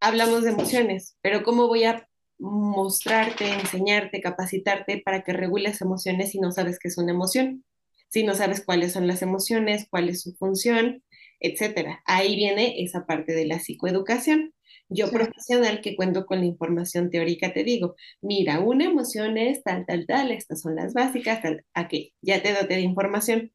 [0.00, 2.08] hablamos de emociones, pero ¿cómo voy a
[2.50, 7.64] mostrarte, enseñarte, capacitarte para que regules emociones si no sabes qué es una emoción?
[8.08, 11.02] Si no sabes cuáles son las emociones, cuál es su función,
[11.40, 12.02] etcétera.
[12.04, 14.54] Ahí viene esa parte de la psicoeducación.
[14.88, 19.86] Yo profesional que cuento con la información teórica te digo, mira, una emoción es tal,
[19.86, 23.52] tal, tal, estas son las básicas, tal, aquí, ya te doy de información.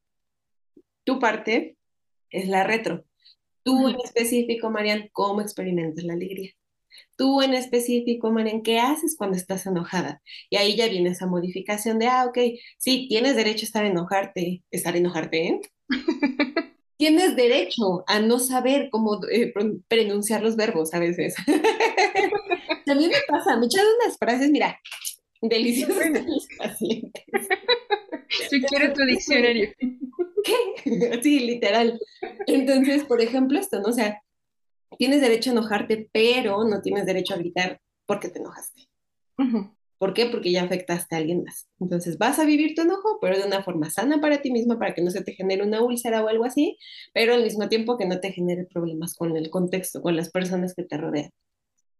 [1.04, 1.76] Tu parte
[2.30, 3.04] es la retro.
[3.62, 6.52] Tú en específico, Marian, ¿cómo experimentas la alegría?
[7.16, 10.22] Tú en específico, Marian, ¿qué haces cuando estás enojada?
[10.48, 12.38] Y ahí ya viene esa modificación de, ah, ok,
[12.78, 15.60] sí, tienes derecho a estar enojarte, estar enojarte, ¿eh?
[17.00, 19.54] tienes derecho a no saber cómo eh,
[19.88, 21.34] pronunciar los verbos a veces.
[22.84, 24.78] También me pasa, me echan unas frases, mira,
[25.40, 27.24] deliciosas de mis pacientes.
[28.52, 29.70] Yo quiero tu diccionario.
[30.44, 30.54] ¿Qué?
[31.22, 31.98] Sí, literal.
[32.46, 33.88] Entonces, por ejemplo, esto, ¿no?
[33.88, 34.22] O sea,
[34.98, 38.88] tienes derecho a enojarte, pero no tienes derecho a gritar porque te enojaste.
[39.98, 40.26] ¿Por qué?
[40.26, 41.68] Porque ya afectaste a alguien más.
[41.78, 44.94] Entonces vas a vivir tu enojo, pero de una forma sana para ti misma, para
[44.94, 46.78] que no se te genere una úlcera o algo así,
[47.12, 50.74] pero al mismo tiempo que no te genere problemas con el contexto, con las personas
[50.74, 51.30] que te rodean.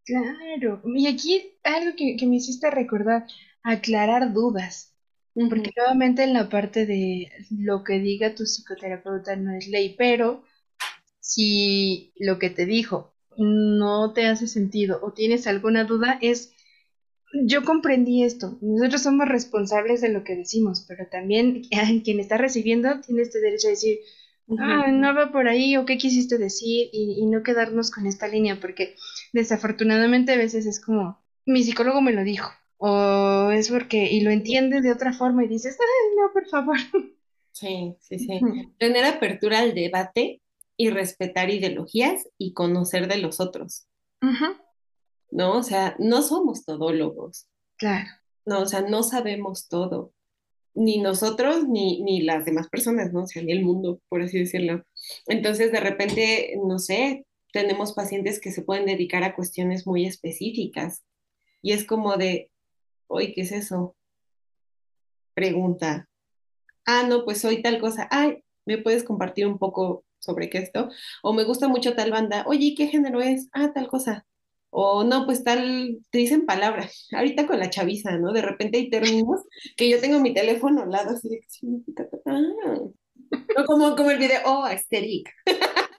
[0.03, 3.27] Claro, y aquí algo que, me hiciste recordar,
[3.63, 4.95] aclarar dudas,
[5.35, 10.43] porque nuevamente en la parte de lo que diga tu psicoterapeuta no es ley, pero
[11.31, 16.53] si lo que te dijo no te hace sentido o tienes alguna duda, es
[17.45, 18.57] yo comprendí esto.
[18.61, 21.63] Nosotros somos responsables de lo que decimos, pero también
[22.03, 23.99] quien está recibiendo tiene este derecho a decir,
[24.59, 28.59] ah, no va por ahí o qué quisiste decir y, no quedarnos con esta línea,
[28.59, 28.95] porque
[29.31, 34.31] desafortunadamente a veces es como, mi psicólogo me lo dijo, o es porque, y lo
[34.31, 36.77] entiende de otra forma y dices, ay, no, por favor.
[37.53, 38.39] Sí, sí, sí.
[38.77, 40.40] Tener apertura al debate
[40.81, 43.85] y respetar ideologías y conocer de los otros.
[45.29, 45.59] ¿no?
[45.59, 47.47] O sea, no somos todólogos.
[47.77, 48.09] Claro.
[48.47, 50.11] No, o sea, no sabemos todo.
[50.73, 53.25] Ni nosotros, ni, ni las demás personas, ¿no?
[53.25, 54.83] O sea, ni el mundo, por así decirlo.
[55.27, 61.03] Entonces, de repente, no sé, tenemos pacientes que se pueden dedicar a cuestiones muy específicas.
[61.61, 62.49] Y es como de,
[63.05, 63.95] oye, ¿qué es eso?
[65.35, 66.09] Pregunta.
[66.87, 68.07] Ah, no, pues soy tal cosa.
[68.09, 70.89] Ay, ¿me puedes compartir un poco sobre qué esto?
[71.23, 72.45] O me gusta mucho tal banda.
[72.47, 73.49] Oye, ¿qué género es?
[73.51, 74.25] Ah, tal cosa.
[74.69, 77.07] O no, pues tal, te dicen palabras.
[77.13, 78.31] Ahorita con la chaviza, ¿no?
[78.31, 79.41] De repente hay términos
[79.75, 81.41] que yo tengo mi teléfono al lado, así de.
[82.25, 82.41] Ah.
[83.57, 85.29] No como, como el video, oh, aesthetic.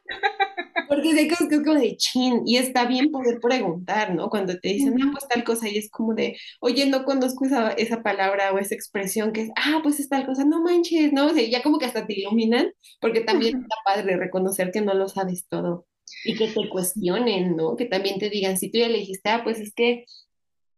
[0.93, 4.29] Porque sé que es como de chin, y está bien poder preguntar, ¿no?
[4.29, 7.71] Cuando te dicen, ah, pues tal cosa, y es como de, oye, no conozco esa,
[7.73, 11.29] esa palabra o esa expresión que es, ah, pues es tal cosa, no manches, ¿no?
[11.29, 14.93] O sea, ya como que hasta te iluminan, porque también está padre reconocer que no
[14.93, 15.87] lo sabes todo
[16.27, 17.75] y que te cuestionen, ¿no?
[17.77, 20.05] Que también te digan, si tú ya le dijiste, ah, pues es que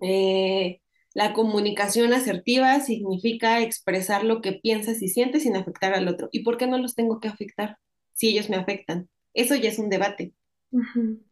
[0.00, 0.80] eh,
[1.12, 6.28] la comunicación asertiva significa expresar lo que piensas y sientes sin afectar al otro.
[6.30, 7.78] ¿Y por qué no los tengo que afectar
[8.12, 9.08] si ellos me afectan?
[9.34, 10.32] Eso ya es un debate.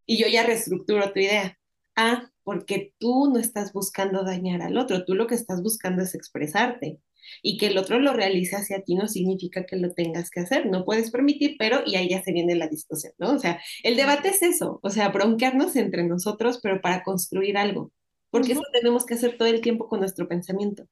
[0.06, 1.58] Y yo ya reestructuro tu idea.
[1.96, 6.14] Ah, porque tú no estás buscando dañar al otro, tú lo que estás buscando es
[6.14, 7.00] expresarte
[7.42, 10.66] y que el otro lo realice hacia ti no significa que lo tengas que hacer,
[10.66, 13.32] no puedes permitir, pero y ahí ya se viene la discusión, ¿no?
[13.32, 17.92] O sea, el debate es eso, o sea, bronquearnos entre nosotros, pero para construir algo,
[18.30, 20.86] porque eso tenemos que hacer todo el tiempo con nuestro pensamiento.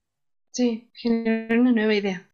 [0.52, 2.30] Sí, generar una nueva idea.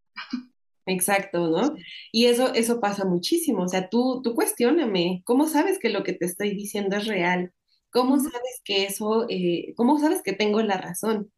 [0.86, 1.74] Exacto, ¿no?
[2.12, 6.12] Y eso, eso pasa muchísimo, o sea, tú, tú cuestioname, ¿cómo sabes que lo que
[6.12, 7.52] te estoy diciendo es real?
[7.90, 11.32] ¿Cómo sabes que eso, eh, cómo sabes que tengo la razón?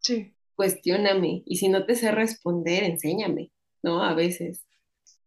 [0.00, 3.52] Sí cuestióname y si no te sé responder, enséñame,
[3.82, 4.02] ¿no?
[4.02, 4.64] A veces.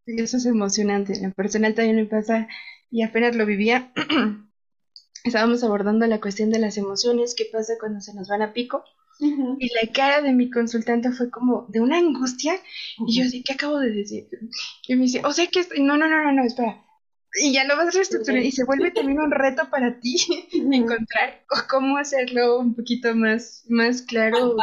[0.06, 1.14] Eso es emocionante.
[1.14, 2.48] En personal también me pasa
[2.90, 3.92] y apenas lo vivía.
[5.24, 8.84] Estábamos abordando la cuestión de las emociones, qué pasa cuando se nos van a pico.
[9.20, 12.54] Y la cara de mi consultante fue como de una angustia.
[13.06, 14.28] Y yo así, ¿qué acabo de decir?
[14.88, 16.84] Y me dice, o sea que, no, no, no, no, no, espera
[17.34, 20.16] y ya lo vas reestructurando y se vuelve también un reto para ti
[20.52, 24.56] encontrar cómo hacerlo un poquito más, más claro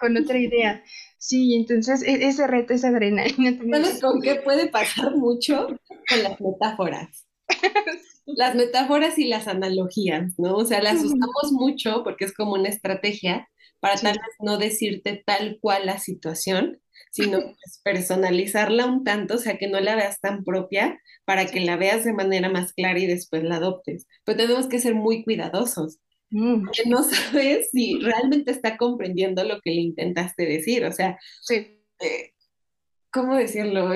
[0.00, 0.82] con otra idea.
[1.18, 3.58] Sí, entonces e, ese reto, esa adrenalina.
[3.58, 5.66] ¿Sabes con qué puede pasar mucho?
[6.08, 7.26] Con las metáforas.
[8.26, 10.54] Las metáforas y las analogías, ¿no?
[10.54, 13.48] O sea, las usamos mucho porque es como una estrategia
[13.80, 19.38] para tal vez no decirte tal cual la situación, sino pues, personalizarla un tanto, o
[19.38, 22.98] sea, que no la veas tan propia para que la veas de manera más clara
[22.98, 24.06] y después la adoptes.
[24.24, 25.98] Pero tenemos que ser muy cuidadosos.
[26.30, 26.64] Mm.
[26.64, 30.84] Porque no sabes si realmente está comprendiendo lo que le intentaste decir.
[30.84, 31.82] O sea, sí.
[32.00, 32.32] Eh,
[33.10, 33.90] ¿cómo decirlo?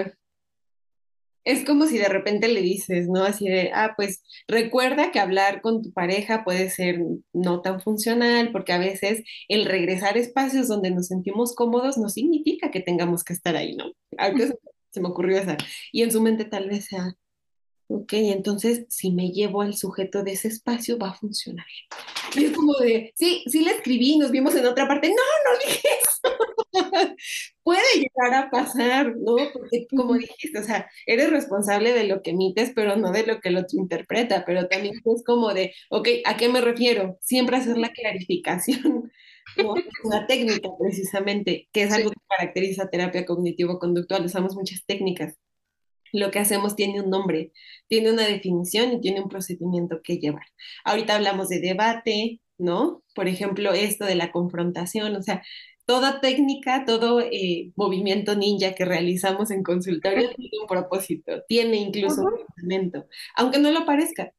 [1.44, 3.24] Es como si de repente le dices, ¿no?
[3.24, 7.00] Así de, ah, pues recuerda que hablar con tu pareja puede ser
[7.32, 12.08] no tan funcional, porque a veces el regresar a espacios donde nos sentimos cómodos no
[12.08, 13.92] significa que tengamos que estar ahí, ¿no?
[14.18, 14.54] Se,
[14.90, 15.56] se me ocurrió esa.
[15.90, 17.16] Y en su mente tal vez sea,
[17.88, 21.66] ok, entonces si me llevo al sujeto de ese espacio va a funcionar.
[22.34, 25.08] Y es como de, sí, sí le escribí, nos vimos en otra parte.
[25.08, 26.11] No, no dije eso.
[27.62, 29.36] Puede llegar a pasar, ¿no?
[29.52, 33.40] Porque como dijiste, o sea, eres responsable de lo que emites, pero no de lo
[33.40, 34.44] que el otro interpreta.
[34.46, 37.18] Pero también es como de, ok, ¿a qué me refiero?
[37.20, 39.12] Siempre hacer la clarificación.
[39.56, 39.74] ¿no?
[40.04, 44.24] Una técnica precisamente, que es algo que caracteriza terapia cognitivo-conductual.
[44.24, 45.36] Usamos muchas técnicas
[46.12, 47.52] lo que hacemos tiene un nombre,
[47.88, 50.44] tiene una definición y tiene un procedimiento que llevar.
[50.84, 53.02] Ahorita hablamos de debate, ¿no?
[53.14, 55.42] Por ejemplo, esto de la confrontación, o sea,
[55.92, 62.22] toda técnica, todo eh, movimiento ninja que realizamos en consultorio tiene un propósito, tiene incluso
[62.22, 64.32] un fundamento, aunque no lo parezca.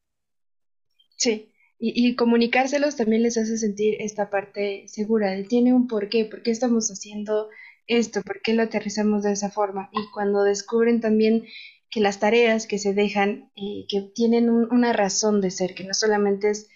[1.15, 6.25] Sí, y, y, comunicárselos también les hace sentir esta parte segura de tiene un porqué,
[6.25, 7.49] por qué estamos haciendo
[7.85, 9.91] esto, por qué lo aterrizamos de esa forma.
[9.91, 11.45] Y cuando descubren también
[11.91, 15.93] que las tareas que se dejan, eh, que tienen una razón de ser, que no
[15.93, 16.67] solamente es,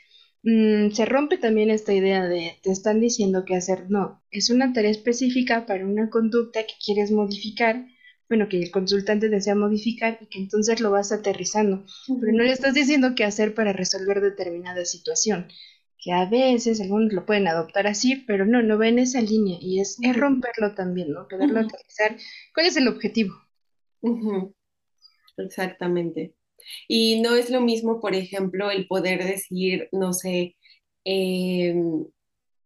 [0.43, 4.73] mm, se rompe también esta idea de te están diciendo qué hacer, no, es una
[4.73, 7.85] tarea específica para una conducta que quieres modificar,
[8.29, 11.85] bueno, que el consultante desea modificar y que entonces lo vas aterrizando,
[12.19, 15.47] pero no le estás diciendo qué hacer para resolver determinada situación
[15.99, 19.57] que a veces algunos lo pueden adoptar así, pero no, no va en esa línea
[19.59, 21.27] y es, es romperlo también, ¿no?
[21.27, 22.15] Poderlo aterrizar.
[22.53, 23.33] ¿Cuál es el objetivo?
[25.37, 26.35] Exactamente.
[26.87, 30.55] Y no es lo mismo, por ejemplo, el poder decir, no sé,
[31.03, 32.05] em,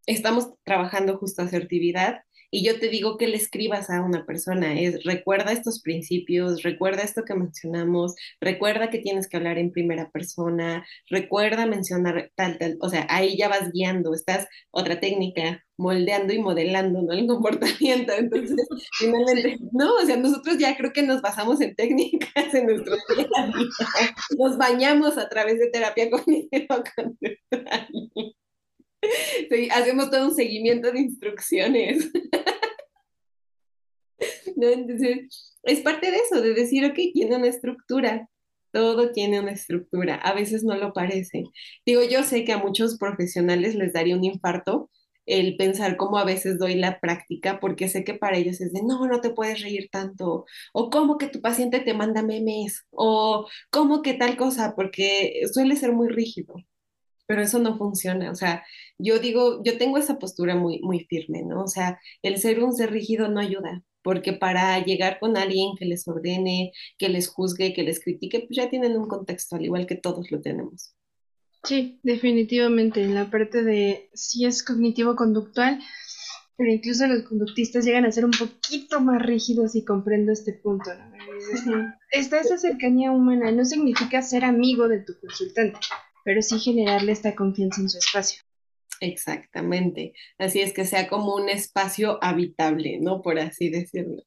[0.05, 2.21] estamos trabajando justo asertividad
[2.51, 7.03] y yo te digo que le escribas a una persona, es recuerda estos principios, recuerda
[7.03, 12.77] esto que mencionamos, recuerda que tienes que hablar en primera persona, recuerda mencionar tal, tal,
[12.81, 17.13] o sea, ahí ya vas guiando, estás otra técnica, moldeando y modelando, ¿no?
[17.13, 18.13] El comportamiento.
[18.13, 18.67] Entonces,
[18.99, 23.27] finalmente, no, o sea, nosotros ya creo que nos basamos en técnicas en nuestro día
[23.37, 24.15] a día.
[24.37, 28.35] Nos bañamos a través de terapia cognitivo-conductual.
[29.49, 32.09] Sí, hacemos todo un seguimiento de instrucciones.
[35.63, 38.29] Es parte de eso, de decir, ok, tiene una estructura,
[38.71, 41.45] todo tiene una estructura, a veces no lo parece.
[41.85, 44.89] Digo, yo sé que a muchos profesionales les daría un infarto
[45.25, 48.81] el pensar cómo a veces doy la práctica, porque sé que para ellos es de,
[48.83, 53.47] no, no te puedes reír tanto, o cómo que tu paciente te manda memes, o
[53.69, 56.55] cómo que tal cosa, porque suele ser muy rígido
[57.31, 58.29] pero eso no funciona.
[58.29, 58.65] O sea,
[58.97, 61.63] yo digo, yo tengo esa postura muy, muy firme, ¿no?
[61.63, 65.85] O sea, el ser un ser rígido no ayuda, porque para llegar con alguien que
[65.85, 69.85] les ordene, que les juzgue, que les critique, pues ya tienen un contexto, al igual
[69.85, 70.93] que todos lo tenemos.
[71.63, 73.01] Sí, definitivamente.
[73.01, 75.79] En la parte de si es cognitivo-conductual,
[76.57, 80.91] pero incluso los conductistas llegan a ser un poquito más rígidos y comprendo este punto.
[81.65, 81.93] ¿no?
[82.11, 85.79] Está esa cercanía humana, no significa ser amigo de tu consultante,
[86.23, 88.41] pero sí generarle esta confianza en su espacio.
[88.99, 90.13] Exactamente.
[90.37, 93.21] Así es que sea como un espacio habitable, ¿no?
[93.21, 94.23] Por así decirlo.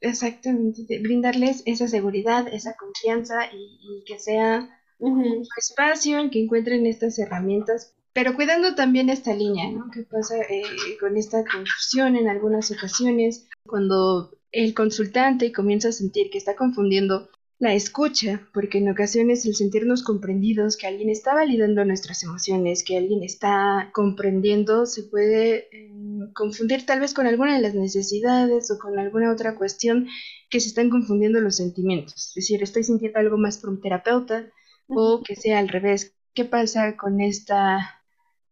[0.00, 0.98] Exactamente.
[1.00, 4.68] Brindarles esa seguridad, esa confianza y, que sea
[4.98, 9.90] un espacio en que encuentren estas herramientas, pero cuidando también esta línea, ¿no?
[9.92, 10.62] ¿Qué pasa eh,
[10.98, 13.46] con esta confusión en algunas ocasiones?
[13.66, 17.28] Cuando el consultante comienza a sentir que está confundiendo
[17.58, 22.98] la escucha, porque en ocasiones el sentirnos comprendidos, que alguien está validando nuestras emociones, que
[22.98, 28.78] alguien está comprendiendo, se puede em, confundir tal vez con alguna de las necesidades o
[28.78, 30.06] con alguna otra cuestión
[30.50, 32.28] que se están confundiendo los sentimientos.
[32.28, 34.50] Es decir, estoy sintiendo algo más por un terapeuta
[34.88, 36.14] o que sea al revés.
[36.34, 37.95] ¿Qué pasa con esta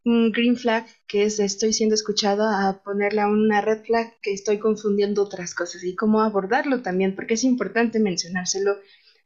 [0.05, 5.23] green flag que es estoy siendo escuchada a ponerla una red flag que estoy confundiendo
[5.23, 8.77] otras cosas y cómo abordarlo también, porque es importante mencionárselo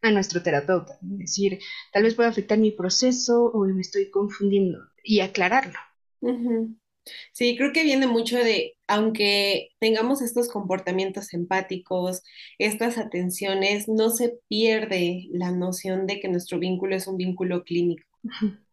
[0.02, 0.98] a nuestro terapeuta.
[1.12, 1.58] Es decir,
[1.92, 5.78] tal vez pueda afectar mi proceso o me estoy confundiendo y aclararlo.
[7.32, 12.22] Sí, creo que viene mucho de, aunque tengamos estos comportamientos empáticos,
[12.58, 18.04] estas atenciones, no se pierde la noción de que nuestro vínculo es un vínculo clínico.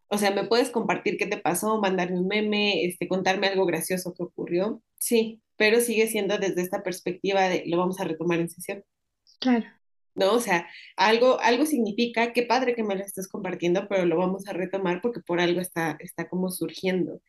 [0.08, 4.14] O sea, ¿me puedes compartir qué te pasó, mandarme un meme, este, contarme algo gracioso
[4.14, 4.82] que ocurrió?
[4.96, 8.84] Sí, pero sigue siendo desde esta perspectiva de lo vamos a retomar en sesión.
[9.40, 9.66] Claro.
[10.14, 10.32] ¿No?
[10.34, 14.48] O sea, algo, algo significa, qué padre que me lo estés compartiendo, pero lo vamos
[14.48, 17.20] a retomar porque por algo está, está como surgiendo.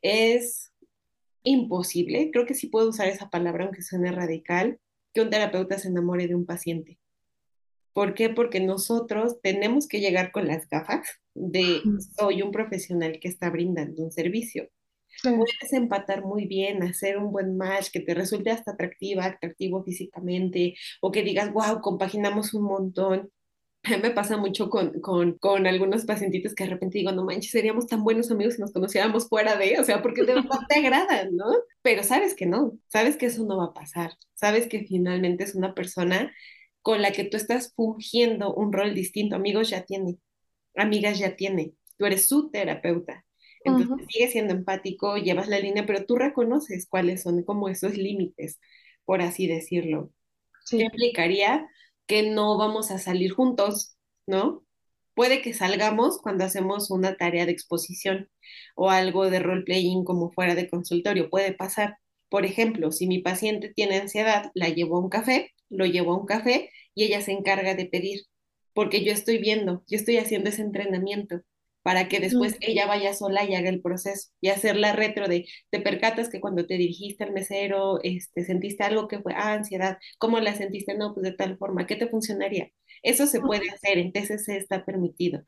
[0.00, 0.72] Es
[1.44, 4.78] imposible, creo que sí puedo usar esa palabra aunque suene radical,
[5.12, 6.98] que un terapeuta se enamore de un paciente.
[7.92, 8.30] ¿Por qué?
[8.30, 11.80] Porque nosotros tenemos que llegar con las gafas de
[12.16, 14.68] soy un profesional que está brindando un servicio.
[15.22, 20.74] Puedes empatar muy bien, hacer un buen match, que te resulte hasta atractiva, atractivo físicamente,
[21.00, 23.30] o que digas, wow, compaginamos un montón.
[23.84, 27.24] A mí me pasa mucho con, con, con, algunos pacientitos que de repente digo, no
[27.24, 30.60] manches, seríamos tan buenos amigos si nos conociéramos fuera de, o sea, porque de verdad
[30.68, 31.46] te agradan, ¿no?
[31.82, 35.56] Pero sabes que no, sabes que eso no va a pasar, sabes que finalmente es
[35.56, 36.32] una persona
[36.82, 39.36] con la que tú estás fungiendo un rol distinto.
[39.36, 40.18] Amigos ya tiene,
[40.76, 43.24] amigas ya tiene, tú eres su terapeuta.
[43.64, 48.60] Entonces sigue siendo empático, llevas la línea, pero tú reconoces cuáles son como esos límites,
[49.04, 50.10] por así decirlo.
[50.68, 51.68] ¿Qué implicaría?
[52.06, 54.64] Que no vamos a salir juntos, ¿no?
[55.14, 58.28] Puede que salgamos cuando hacemos una tarea de exposición
[58.74, 61.98] o algo de role playing como fuera de consultorio, puede pasar.
[62.28, 66.18] Por ejemplo, si mi paciente tiene ansiedad, la llevo a un café lo llevo a
[66.18, 68.22] un café y ella se encarga de pedir,
[68.74, 71.42] porque yo estoy viendo, yo estoy haciendo ese entrenamiento
[71.82, 75.46] para que después ella vaya sola y haga el proceso y hacer la retro de,
[75.70, 79.98] te percatas que cuando te dirigiste al mesero, este, sentiste algo que fue ah, ansiedad,
[80.18, 80.94] ¿cómo la sentiste?
[80.94, 82.70] No, pues de tal forma, ¿qué te funcionaría?
[83.02, 85.42] Eso se puede hacer, en TCC está permitido.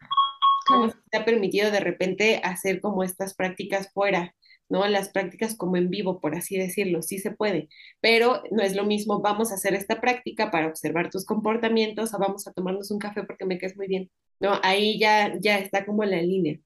[1.05, 4.35] Está permitido de repente hacer como estas prácticas fuera,
[4.75, 4.87] ¿no?
[4.89, 7.69] Las prácticas como en vivo, por así decirlo, sí se puede,
[8.01, 12.19] pero no es lo mismo, vamos a hacer esta práctica para observar tus comportamientos o
[12.19, 14.11] vamos a tomarnos un café porque me caes muy bien,
[14.41, 14.59] ¿no?
[14.65, 16.59] Ahí ya, ya está como la línea.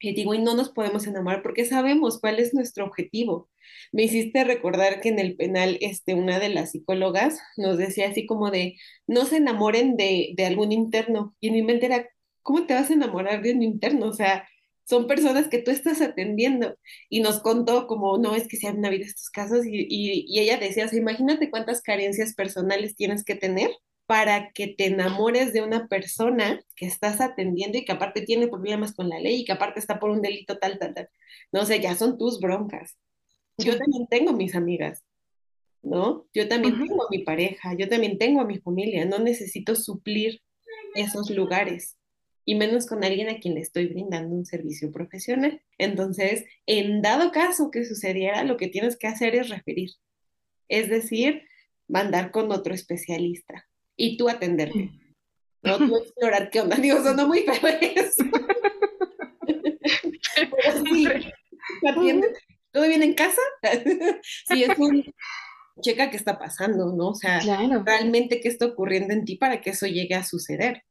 [0.00, 3.48] Y digo, y no nos podemos enamorar porque sabemos cuál es nuestro objetivo.
[3.92, 8.26] Me hiciste recordar que en el penal, este, una de las psicólogas nos decía así
[8.26, 11.36] como de, no se enamoren de, de algún interno.
[11.40, 12.08] Y en mi mente era,
[12.42, 14.06] ¿cómo te vas a enamorar de un interno?
[14.08, 14.48] O sea,
[14.92, 16.76] son personas que tú estás atendiendo.
[17.08, 20.58] Y nos contó como, no, es que se han habido estos casos y, y, ella
[20.58, 23.70] decía, imagínate cuántas carencias personales tienes que tener
[24.04, 28.92] para que te enamores de una persona que estás atendiendo y que aparte tiene problemas
[28.92, 31.08] con la ley y que aparte está por un delito tal, tal, tal.
[31.52, 32.98] No sé, ya son tus broncas.
[33.56, 35.02] Yo también tengo mis amigas,
[35.80, 36.26] ¿no?
[36.34, 40.42] Yo también tengo a mi pareja, yo también tengo a mi familia, no necesito suplir
[40.94, 41.96] esos lugares
[42.44, 45.62] y menos con alguien a quien le estoy brindando un servicio profesional.
[45.78, 49.90] Entonces, en dado caso que sucediera, lo que tienes que hacer es referir,
[50.68, 51.42] es decir,
[51.88, 54.90] mandar con otro especialista y tú atenderte.
[55.62, 56.76] No tú explorar qué onda.
[56.76, 58.24] Digo, sonó muy feo eso.
[62.72, 63.40] ¿Todo bien en casa?
[64.48, 65.04] sí, es un
[65.80, 67.10] checa qué está pasando, ¿no?
[67.10, 70.84] O sea, realmente qué está ocurriendo en ti para que eso llegue a suceder.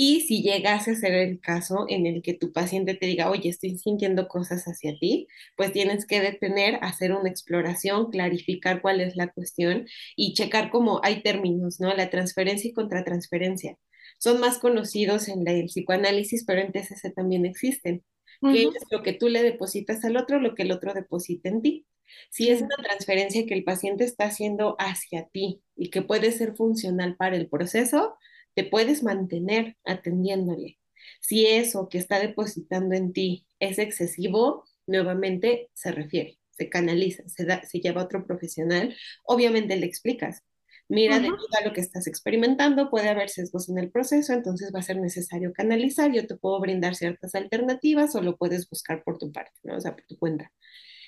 [0.00, 3.48] Y si llegase a ser el caso en el que tu paciente te diga, oye,
[3.48, 5.26] estoy sintiendo cosas hacia ti,
[5.56, 11.00] pues tienes que detener, hacer una exploración, clarificar cuál es la cuestión y checar cómo
[11.02, 11.92] hay términos, ¿no?
[11.96, 13.76] La transferencia y contratransferencia.
[14.18, 18.04] Son más conocidos en el psicoanálisis, pero en TCC también existen.
[18.40, 21.60] que es lo que tú le depositas al otro, lo que el otro deposita en
[21.60, 21.86] ti.
[22.30, 26.54] Si es una transferencia que el paciente está haciendo hacia ti y que puede ser
[26.54, 28.16] funcional para el proceso,
[28.58, 30.80] te puedes mantener atendiéndole.
[31.20, 37.44] Si eso que está depositando en ti es excesivo, nuevamente se refiere, se canaliza, se,
[37.44, 40.42] da, se lleva a otro profesional, obviamente le explicas.
[40.88, 44.80] Mira, debido a lo que estás experimentando, puede haber sesgos en el proceso, entonces va
[44.80, 46.12] a ser necesario canalizar.
[46.12, 49.76] Yo te puedo brindar ciertas alternativas o lo puedes buscar por tu parte, ¿no?
[49.76, 50.50] O sea, por tu cuenta.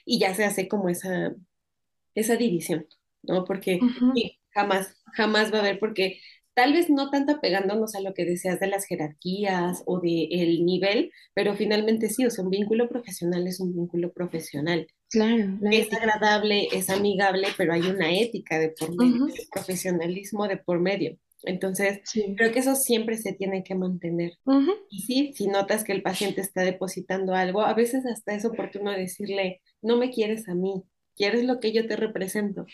[0.04, 1.34] Y ya se hace como esa,
[2.14, 2.86] esa división,
[3.22, 3.44] ¿no?
[3.44, 3.80] Porque
[4.50, 6.20] jamás, jamás va a haber, porque
[6.60, 11.10] tal vez no tanto apegándonos a lo que decías de las jerarquías o del nivel,
[11.32, 14.86] pero finalmente sí, o sea, un vínculo profesional es un vínculo profesional.
[15.08, 15.58] Claro.
[15.70, 21.16] Es agradable, es amigable, pero hay una ética de por medio, profesionalismo de por medio.
[21.44, 22.02] Entonces,
[22.36, 24.32] creo que eso siempre se tiene que mantener.
[24.90, 28.90] Y sí, si notas que el paciente está depositando algo, a veces hasta es oportuno
[28.90, 30.82] decirle, no me quieres a mí,
[31.16, 32.66] quieres lo que yo te represento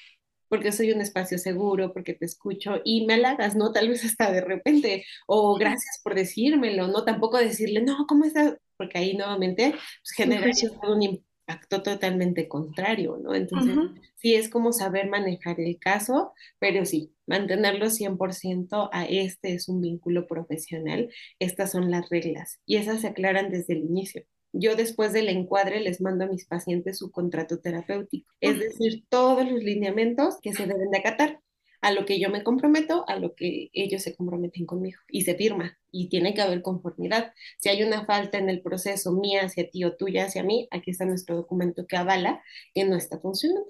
[0.49, 3.73] porque soy un espacio seguro, porque te escucho y me halagas, ¿no?
[3.73, 7.05] Tal vez hasta de repente, o gracias por decírmelo, ¿no?
[7.05, 8.57] Tampoco decirle, no, ¿cómo estás?
[8.77, 10.51] Porque ahí nuevamente pues, genera
[10.89, 13.35] un impacto totalmente contrario, ¿no?
[13.35, 13.77] Entonces,
[14.17, 19.81] sí es como saber manejar el caso, pero sí, mantenerlo 100% a este es un
[19.81, 24.25] vínculo profesional, estas son las reglas y esas se aclaran desde el inicio.
[24.53, 29.49] Yo después del encuadre les mando a mis pacientes su contrato terapéutico, es decir, todos
[29.51, 31.41] los lineamientos que se deben de acatar
[31.83, 35.35] a lo que yo me comprometo, a lo que ellos se comprometen conmigo y se
[35.35, 37.33] firma y tiene que haber conformidad.
[37.59, 40.91] Si hay una falta en el proceso mía hacia ti o tuya hacia mí, aquí
[40.91, 42.43] está nuestro documento que avala
[42.75, 43.69] que no está funcionando.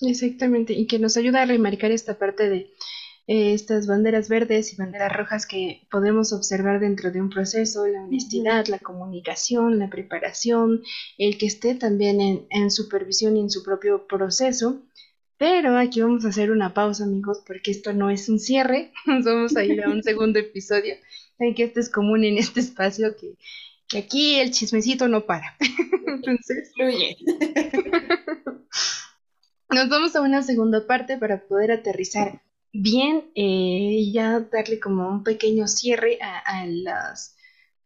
[0.00, 2.70] exactamente, y que nos ayuda a remarcar esta parte de
[3.28, 8.02] eh, estas banderas verdes y banderas rojas que podemos observar dentro de un proceso, la
[8.02, 10.82] honestidad, la comunicación, la preparación,
[11.18, 14.82] el que esté también en, en supervisión y en su propio proceso.
[15.38, 18.92] Pero aquí vamos a hacer una pausa, amigos, porque esto no es un cierre.
[19.06, 20.94] vamos a ir a un segundo episodio.
[21.36, 23.36] Saben que esto es común en este espacio, que,
[23.88, 25.56] que aquí el chismecito no para.
[26.06, 27.16] Entonces, fluye.
[29.68, 32.40] Nos vamos a una segunda parte para poder aterrizar
[32.82, 37.36] bien eh, ya darle como un pequeño cierre a, las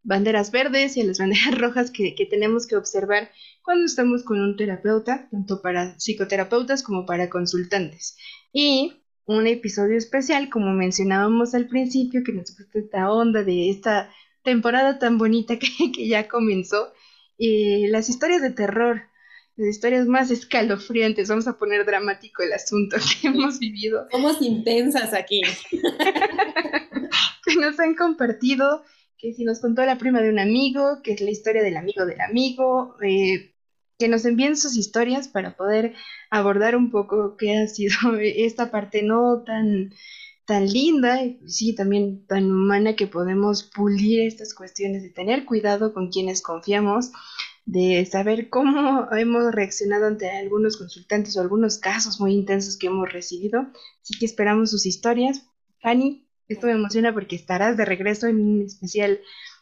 [0.03, 3.31] banderas verdes y a las banderas rojas que, que, tenemos que observar
[3.63, 8.17] cuando estamos con un terapeuta, tanto para psicoterapeutas como para consultantes.
[8.53, 8.95] Y
[9.27, 14.11] un episodio especial, como mencionábamos al principio, que nos gusta esta onda de esta
[14.43, 16.93] temporada tan bonita que, que ya comenzó,
[17.39, 19.10] y las historias de terror
[19.61, 24.07] las historias más escalofriantes, vamos a poner dramático el asunto que hemos vivido.
[24.11, 25.43] Somos intensas aquí.
[27.45, 28.83] que nos han compartido,
[29.19, 32.07] que si nos contó la prima de un amigo, que es la historia del amigo
[32.07, 33.55] del amigo, eh,
[33.99, 35.95] que nos envíen sus historias para poder
[36.31, 39.93] abordar un poco qué ha sido esta parte no tan
[40.47, 45.93] tan linda y sí también tan humana que podemos pulir estas cuestiones de tener cuidado
[45.95, 47.13] con quienes confiamos
[47.71, 53.13] de saber cómo hemos reaccionado ante algunos consultantes o algunos casos muy intensos que hemos
[53.13, 53.69] recibido.
[54.03, 55.47] Así que esperamos sus historias.
[55.81, 59.21] Fanny, esto me emociona porque estarás de regreso en un especial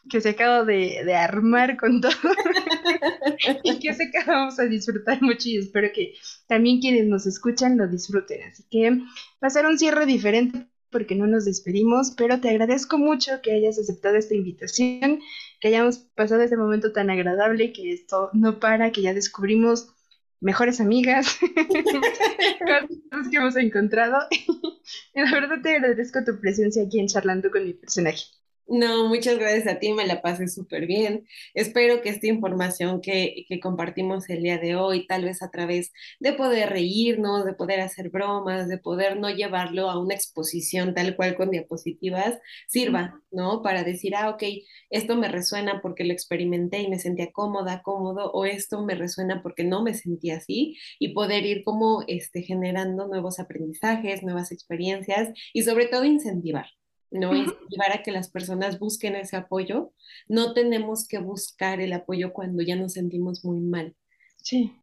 [0.09, 2.11] que se acaba de, armar con todo
[3.63, 6.15] y que sé que vamos a disfrutar mucho y espero que
[6.47, 8.41] también quienes nos escuchan lo disfruten.
[8.49, 12.97] Así que va a ser un cierre diferente porque no nos despedimos, pero te agradezco
[12.97, 15.19] mucho que hayas aceptado esta invitación,
[15.59, 19.89] que hayamos pasado este momento tan agradable, que esto no para, que ya descubrimos
[20.41, 21.37] mejores amigas,
[21.69, 24.17] cosas que hemos encontrado.
[24.31, 28.23] y la verdad te agradezco tu presencia aquí en Charlando con mi personaje.
[28.71, 31.25] No, muchas gracias a ti, me la pasé súper bien.
[31.55, 35.91] Espero que esta información que, que, compartimos el día de hoy, tal vez a través
[36.19, 41.15] de poder reírnos, de poder hacer bromas, de poder no llevarlo a una exposición tal
[41.15, 43.63] cual con diapositivas, sirva, ¿no?
[43.63, 44.43] Para decir, ah, ok,
[44.91, 49.41] esto me resuena porque lo experimenté y me sentía cómoda, cómodo, o esto me resuena
[49.41, 55.29] porque no me sentía así, y poder ir como este, generando nuevos aprendizajes, nuevas experiencias
[55.53, 56.67] y sobre todo incentivar.
[57.11, 57.35] ¿No?
[57.35, 59.93] Incentivar a que las personas busquen ese apoyo.
[60.27, 63.95] No tenemos que buscar el apoyo cuando ya nos sentimos muy mal.
[64.37, 64.73] Sí.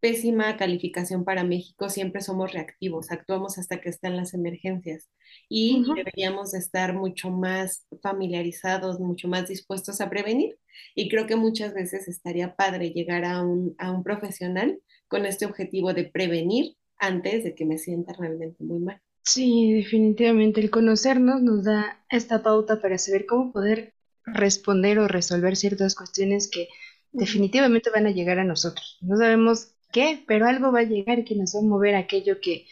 [0.00, 5.08] Pésima calificación para México, siempre somos reactivos, actuamos hasta que están las emergencias
[5.48, 10.58] y deberíamos estar mucho más familiarizados, mucho más dispuestos a prevenir.
[10.94, 14.78] Y creo que muchas veces estaría padre llegar a un, a un profesional
[15.08, 19.00] con este objetivo de prevenir antes de que me sienta realmente muy mal.
[19.24, 23.94] Sí, definitivamente el conocernos nos da esta pauta para saber cómo poder
[24.26, 26.68] responder o resolver ciertas cuestiones que
[27.10, 28.98] definitivamente van a llegar a nosotros.
[29.00, 32.66] No sabemos qué, pero algo va a llegar que nos va a mover aquello que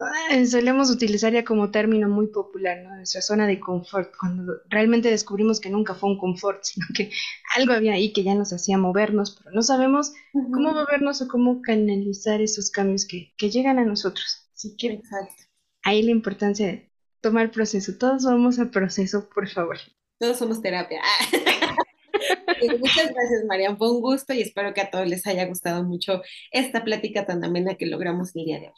[0.00, 2.94] ah, solemos utilizar ya como término muy popular, ¿no?
[2.96, 7.10] Nuestra zona de confort, cuando realmente descubrimos que nunca fue un confort, sino que
[7.56, 11.62] algo había ahí que ya nos hacía movernos, pero no sabemos cómo movernos o cómo
[11.62, 14.48] canalizar esos cambios que, que llegan a nosotros.
[14.54, 15.49] Así que Exacto
[15.82, 17.96] ahí la importancia de tomar proceso.
[17.98, 19.78] Todos vamos a proceso, por favor.
[20.18, 21.00] Todos somos terapia.
[22.78, 23.78] Muchas gracias, Marian.
[23.78, 26.22] Fue un gusto y espero que a todos les haya gustado mucho
[26.52, 28.74] esta plática tan amena que logramos el día de hoy.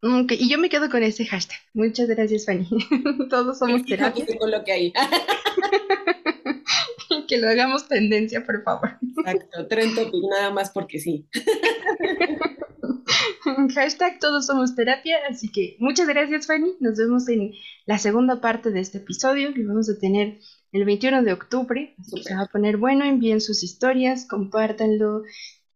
[0.00, 1.58] Okay, y yo me quedo con ese hashtag.
[1.74, 2.68] Muchas gracias, Fanny.
[3.30, 4.24] Todos somos terapia.
[4.64, 4.92] Que ahí.
[7.28, 8.96] que lo hagamos tendencia, por favor.
[9.02, 11.26] Exacto, tren topic, nada más porque sí.
[13.74, 17.52] Hashtag todos somos terapia, así que muchas gracias Fanny, nos vemos en
[17.86, 20.38] la segunda parte de este episodio que vamos a tener
[20.72, 25.22] el 21 de octubre, se va a poner bueno, envíen sus historias, compártanlo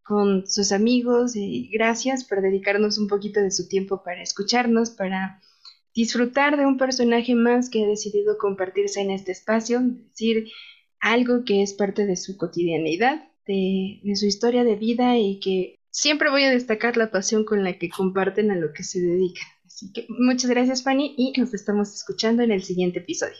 [0.03, 5.41] con sus amigos y gracias por dedicarnos un poquito de su tiempo para escucharnos, para
[5.95, 10.49] disfrutar de un personaje más que ha decidido compartirse en este espacio, decir
[10.99, 15.82] algo que es parte de su cotidianidad, de, de su historia de vida y que
[15.93, 19.45] Siempre voy a destacar la pasión con la que comparten a lo que se dedican.
[19.63, 23.37] Así que muchas gracias, Fanny, y nos estamos escuchando en el siguiente episodio.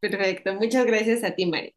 [0.00, 1.74] Perfecto, muchas gracias a ti, Mari.